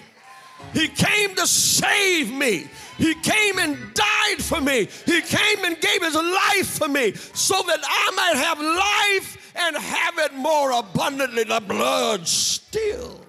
He 0.73 0.87
came 0.87 1.35
to 1.35 1.47
save 1.47 2.31
me. 2.33 2.67
He 2.97 3.13
came 3.15 3.59
and 3.59 3.77
died 3.93 4.39
for 4.39 4.59
me. 4.59 4.87
He 5.05 5.21
came 5.21 5.63
and 5.63 5.79
gave 5.79 6.01
his 6.01 6.15
life 6.15 6.77
for 6.77 6.87
me 6.87 7.13
so 7.13 7.61
that 7.67 7.79
I 7.83 8.11
might 8.15 8.35
have 8.35 8.59
life 8.59 9.53
and 9.55 9.75
have 9.75 10.19
it 10.19 10.33
more 10.33 10.71
abundantly. 10.71 11.43
The 11.43 11.61
blood 11.61 12.27
still 12.27 13.21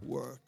works. 0.00 0.41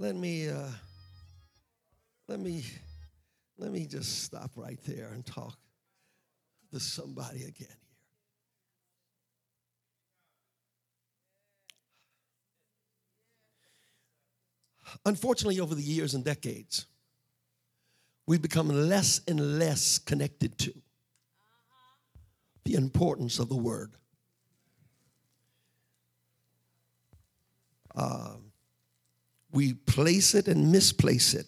Let 0.00 0.16
me 0.16 0.48
uh, 0.48 0.66
let 2.26 2.40
me 2.40 2.64
let 3.58 3.70
me 3.70 3.84
just 3.84 4.22
stop 4.22 4.50
right 4.56 4.78
there 4.86 5.10
and 5.12 5.26
talk 5.26 5.58
to 6.70 6.80
somebody 6.80 7.44
again 7.44 7.68
here. 14.80 14.94
Unfortunately, 15.04 15.60
over 15.60 15.74
the 15.74 15.82
years 15.82 16.14
and 16.14 16.24
decades, 16.24 16.86
we've 18.26 18.40
become 18.40 18.70
less 18.70 19.20
and 19.28 19.58
less 19.58 19.98
connected 19.98 20.56
to 20.60 20.72
the 22.64 22.72
importance 22.72 23.38
of 23.38 23.50
the 23.50 23.56
word. 23.56 23.92
Uh, 27.94 28.36
we 29.52 29.74
place 29.74 30.34
it 30.34 30.48
and 30.48 30.70
misplace 30.70 31.34
it. 31.34 31.46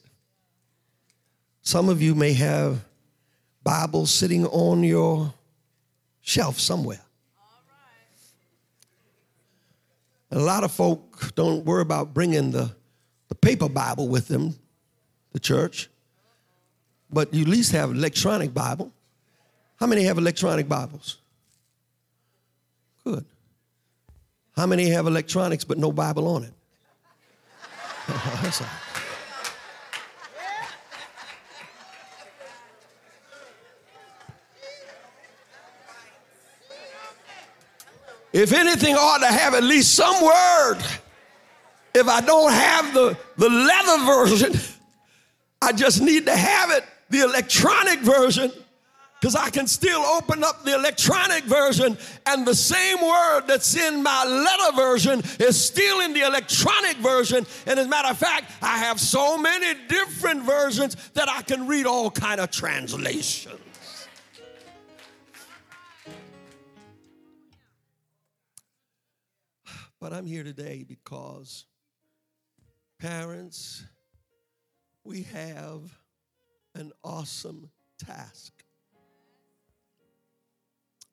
Some 1.62 1.88
of 1.88 2.02
you 2.02 2.14
may 2.14 2.32
have 2.32 2.84
Bibles 3.62 4.10
sitting 4.10 4.46
on 4.46 4.82
your 4.82 5.32
shelf 6.20 6.58
somewhere. 6.58 7.00
A 10.30 10.38
lot 10.38 10.64
of 10.64 10.72
folk 10.72 11.34
don't 11.34 11.64
worry 11.64 11.82
about 11.82 12.14
bringing 12.14 12.50
the, 12.50 12.74
the 13.28 13.34
paper 13.34 13.68
Bible 13.68 14.08
with 14.08 14.28
them 14.28 14.54
to 15.34 15.38
church, 15.38 15.88
but 17.10 17.32
you 17.34 17.42
at 17.42 17.48
least 17.48 17.72
have 17.72 17.90
electronic 17.90 18.54
Bible. 18.54 18.90
How 19.76 19.86
many 19.86 20.04
have 20.04 20.16
electronic 20.16 20.68
Bibles? 20.68 21.18
Good. 23.04 23.26
How 24.56 24.66
many 24.66 24.88
have 24.90 25.06
electronics 25.06 25.64
but 25.64 25.78
no 25.78 25.92
Bible 25.92 26.28
on 26.28 26.44
it? 26.44 26.52
If 38.32 38.52
anything, 38.54 38.94
I 38.94 38.98
ought 38.98 39.18
to 39.18 39.26
have 39.26 39.54
at 39.54 39.62
least 39.62 39.94
some 39.94 40.14
word. 40.22 40.78
If 41.94 42.08
I 42.08 42.22
don't 42.22 42.50
have 42.50 42.94
the, 42.94 43.16
the 43.36 43.50
leather 43.50 44.04
version, 44.06 44.58
I 45.62 45.72
just 45.72 46.00
need 46.00 46.24
to 46.26 46.34
have 46.34 46.70
it, 46.70 46.84
the 47.10 47.20
electronic 47.20 48.00
version, 48.00 48.50
because 49.22 49.36
I 49.36 49.50
can 49.50 49.68
still 49.68 50.00
open 50.00 50.42
up 50.42 50.64
the 50.64 50.74
electronic 50.74 51.44
version 51.44 51.96
and 52.26 52.44
the 52.44 52.56
same 52.56 53.00
word 53.00 53.42
that's 53.46 53.76
in 53.76 54.02
my 54.02 54.24
letter 54.24 54.76
version 54.76 55.22
is 55.38 55.64
still 55.64 56.00
in 56.00 56.12
the 56.12 56.22
electronic 56.22 56.96
version. 56.96 57.46
And 57.68 57.78
as 57.78 57.86
a 57.86 57.88
matter 57.88 58.08
of 58.08 58.18
fact, 58.18 58.50
I 58.60 58.78
have 58.78 58.98
so 58.98 59.38
many 59.38 59.78
different 59.86 60.42
versions 60.42 60.96
that 61.14 61.28
I 61.28 61.42
can 61.42 61.68
read 61.68 61.86
all 61.86 62.10
kind 62.10 62.40
of 62.40 62.50
translations. 62.50 63.60
But 70.00 70.12
I'm 70.12 70.26
here 70.26 70.42
today 70.42 70.84
because 70.86 71.64
parents, 72.98 73.84
we 75.04 75.22
have 75.32 75.96
an 76.74 76.90
awesome 77.04 77.70
task. 78.04 78.61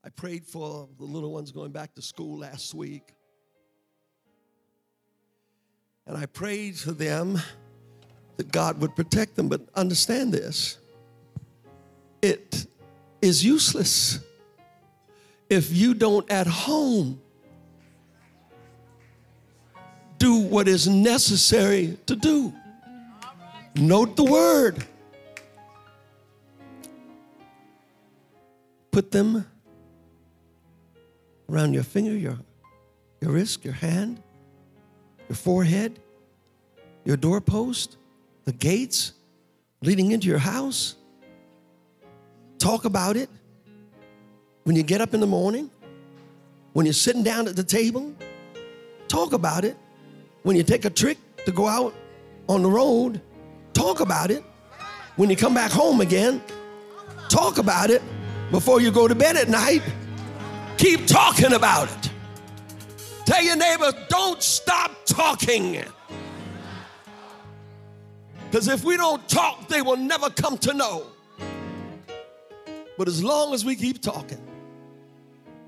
I 0.03 0.09
prayed 0.09 0.45
for 0.45 0.87
the 0.97 1.03
little 1.03 1.31
ones 1.31 1.51
going 1.51 1.71
back 1.71 1.93
to 1.95 2.01
school 2.01 2.39
last 2.39 2.73
week. 2.73 3.13
And 6.07 6.17
I 6.17 6.25
prayed 6.25 6.77
for 6.77 6.91
them 6.91 7.39
that 8.37 8.51
God 8.51 8.79
would 8.81 8.95
protect 8.95 9.35
them. 9.35 9.49
But 9.49 9.61
understand 9.75 10.33
this 10.33 10.77
it 12.21 12.65
is 13.21 13.43
useless 13.43 14.19
if 15.49 15.71
you 15.75 15.93
don't 15.93 16.29
at 16.31 16.47
home 16.47 17.21
do 20.17 20.37
what 20.37 20.67
is 20.67 20.87
necessary 20.87 21.97
to 22.05 22.15
do. 22.15 22.53
Note 23.75 24.15
the 24.15 24.23
word. 24.23 24.85
Put 28.91 29.11
them 29.11 29.45
around 31.49 31.73
your 31.73 31.83
finger, 31.83 32.11
your, 32.11 32.37
your 33.21 33.31
wrist, 33.31 33.63
your 33.63 33.73
hand, 33.73 34.21
your 35.27 35.35
forehead, 35.35 35.99
your 37.05 37.17
doorpost, 37.17 37.97
the 38.45 38.53
gates 38.53 39.13
leading 39.81 40.11
into 40.11 40.27
your 40.27 40.39
house. 40.39 40.95
Talk 42.57 42.85
about 42.85 43.15
it 43.15 43.29
when 44.63 44.75
you 44.75 44.83
get 44.83 45.01
up 45.01 45.13
in 45.13 45.19
the 45.19 45.27
morning, 45.27 45.69
when 46.73 46.85
you're 46.85 46.93
sitting 46.93 47.23
down 47.23 47.47
at 47.47 47.55
the 47.55 47.63
table. 47.63 48.13
Talk 49.07 49.33
about 49.33 49.65
it 49.65 49.75
when 50.43 50.55
you 50.55 50.63
take 50.63 50.85
a 50.85 50.89
trick 50.89 51.17
to 51.45 51.51
go 51.51 51.67
out 51.67 51.93
on 52.47 52.63
the 52.63 52.69
road, 52.69 53.21
talk 53.73 53.99
about 53.99 54.31
it. 54.31 54.43
When 55.15 55.29
you 55.29 55.35
come 55.35 55.53
back 55.53 55.71
home 55.71 56.01
again, 56.01 56.41
talk 57.27 57.57
about 57.57 57.89
it. 57.89 58.01
Before 58.51 58.81
you 58.81 58.91
go 58.91 59.07
to 59.07 59.15
bed 59.15 59.35
at 59.35 59.49
night, 59.49 59.83
keep 60.79 61.05
talking 61.05 61.53
about 61.53 61.91
it. 61.91 62.09
Tell 63.25 63.43
your 63.43 63.57
neighbor, 63.57 63.91
don't 64.07 64.41
stop 64.41 64.91
talking. 65.05 65.83
Because 68.49 68.67
if 68.69 68.83
we 68.83 68.95
don't 68.95 69.27
talk, 69.27 69.67
they 69.67 69.81
will 69.81 69.97
never 69.97 70.29
come 70.29 70.57
to 70.59 70.73
know. 70.73 71.05
But 72.97 73.07
as 73.07 73.23
long 73.23 73.53
as 73.53 73.63
we 73.63 73.75
keep 73.75 74.01
talking, 74.01 74.41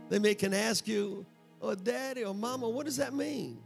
they 0.10 0.18
may 0.18 0.34
can 0.34 0.54
ask 0.54 0.88
you, 0.88 1.26
oh, 1.62 1.76
daddy 1.76 2.24
or 2.24 2.34
mama, 2.34 2.68
what 2.68 2.86
does 2.86 2.98
that 2.98 3.14
mean? 3.14 3.60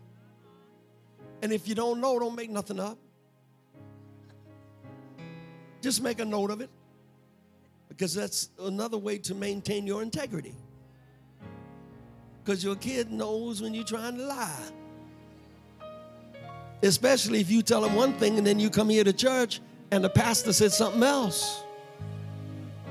And 1.42 1.54
if 1.54 1.68
you 1.68 1.76
don't 1.76 2.02
know, 2.02 2.20
don't 2.20 2.36
make 2.36 2.50
nothing 2.50 2.80
up. 2.80 2.98
Just 5.82 6.02
make 6.02 6.20
a 6.20 6.26
note 6.26 6.50
of 6.50 6.62
it 6.62 6.70
because 7.88 8.16
that's 8.16 8.50
another 8.60 8.98
way 8.98 9.20
to 9.20 9.36
maintain 9.36 9.86
your 9.86 10.02
integrity. 10.02 10.56
Because 12.46 12.64
your 12.64 12.76
kid 12.76 13.12
knows 13.12 13.62
when 13.62 13.74
you're 13.74 13.84
trying 13.84 14.18
to 14.18 14.24
lie. 14.24 14.70
Especially 16.84 17.40
if 17.42 17.50
you 17.50 17.64
tell 17.64 17.82
them 17.82 17.96
one 17.96 18.14
thing 18.14 18.38
and 18.38 18.46
then 18.46 18.60
you 18.60 18.70
come 18.70 18.88
here 18.88 19.04
to 19.04 19.12
church 19.12 19.60
and 19.92 20.04
the 20.04 20.10
pastor 20.10 20.54
said 20.54 20.72
something 20.72 21.02
else. 21.02 21.64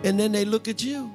And 0.02 0.18
then 0.18 0.32
they 0.32 0.44
look 0.44 0.66
at 0.68 0.82
you. 0.82 1.14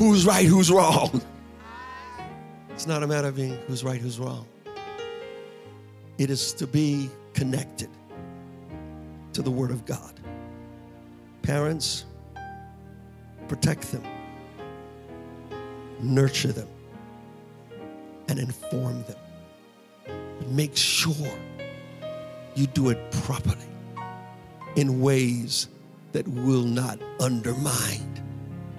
who's 0.00 0.24
right, 0.24 0.46
who's 0.46 0.70
wrong. 0.70 1.20
It's 2.70 2.86
not 2.86 3.02
a 3.02 3.06
matter 3.06 3.28
of 3.28 3.36
being 3.36 3.58
who's 3.66 3.84
right, 3.84 4.00
who's 4.00 4.18
wrong. 4.18 4.46
It 6.16 6.30
is 6.30 6.54
to 6.54 6.66
be 6.66 7.10
connected 7.34 7.90
to 9.34 9.42
the 9.42 9.50
Word 9.50 9.70
of 9.70 9.84
God. 9.84 10.19
Parents, 11.50 12.04
protect 13.48 13.90
them, 13.90 14.04
nurture 16.00 16.52
them, 16.52 16.68
and 18.28 18.38
inform 18.38 19.02
them. 19.02 19.16
Make 20.46 20.76
sure 20.76 21.40
you 22.54 22.68
do 22.68 22.90
it 22.90 23.10
properly 23.10 23.66
in 24.76 25.00
ways 25.00 25.66
that 26.12 26.28
will 26.28 26.62
not 26.62 27.00
undermine 27.18 28.22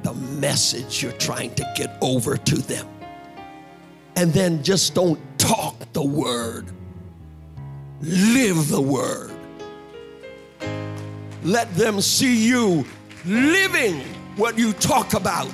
the 0.04 0.14
message 0.14 1.04
you're 1.04 1.12
trying 1.12 1.54
to 1.56 1.74
get 1.76 1.98
over 2.02 2.38
to 2.38 2.56
them. 2.56 2.88
And 4.16 4.32
then 4.32 4.64
just 4.64 4.96
don't 4.96 5.20
talk 5.38 5.92
the 5.92 6.06
word, 6.06 6.72
live 8.00 8.70
the 8.70 8.82
word. 8.82 9.31
Let 11.44 11.74
them 11.76 12.02
see 12.02 12.48
you 12.48 12.86
living 13.26 14.00
what 14.36 14.58
you 14.58 14.74
talk 14.74 15.14
about. 15.14 15.52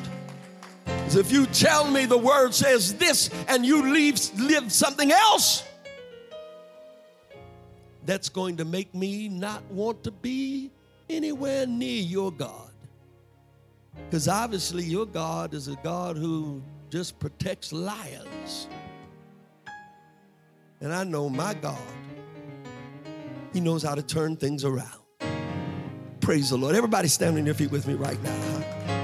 If 1.10 1.32
you 1.32 1.46
tell 1.48 1.90
me 1.90 2.06
the 2.06 2.18
word 2.18 2.54
says 2.54 2.94
this 2.96 3.30
and 3.48 3.66
you 3.66 3.92
leave, 3.92 4.20
live 4.38 4.72
something 4.72 5.12
else, 5.12 5.64
that's 8.06 8.30
going 8.30 8.58
to 8.58 8.66
make 8.66 8.94
me 8.94 9.30
not 9.30 9.64
want 9.72 10.04
to 10.04 10.12
be 10.12 10.72
anywhere 11.10 11.66
near 11.66 12.02
your 12.02 12.32
God. 12.32 12.72
Because 14.06 14.28
obviously, 14.28 14.84
your 14.84 15.06
God 15.06 15.54
is 15.54 15.68
a 15.68 15.76
God 15.78 16.18
who 16.18 16.62
just 16.90 17.20
protects 17.20 17.74
liars. 17.74 18.68
And 20.80 20.94
I 20.94 21.04
know 21.04 21.30
my 21.30 21.54
God, 21.54 21.78
He 23.54 23.60
knows 23.60 23.84
how 23.84 23.96
to 23.96 24.04
turn 24.04 24.38
things 24.38 24.64
around. 24.64 25.07
Praise 26.20 26.49
the 26.49 26.57
Lord. 26.57 26.76
Everybody 26.76 27.07
stand 27.07 27.38
on 27.38 27.45
your 27.45 27.55
feet 27.55 27.72
with 27.72 27.88
me 27.88 27.93
right 27.93 28.22
now. 28.24 28.97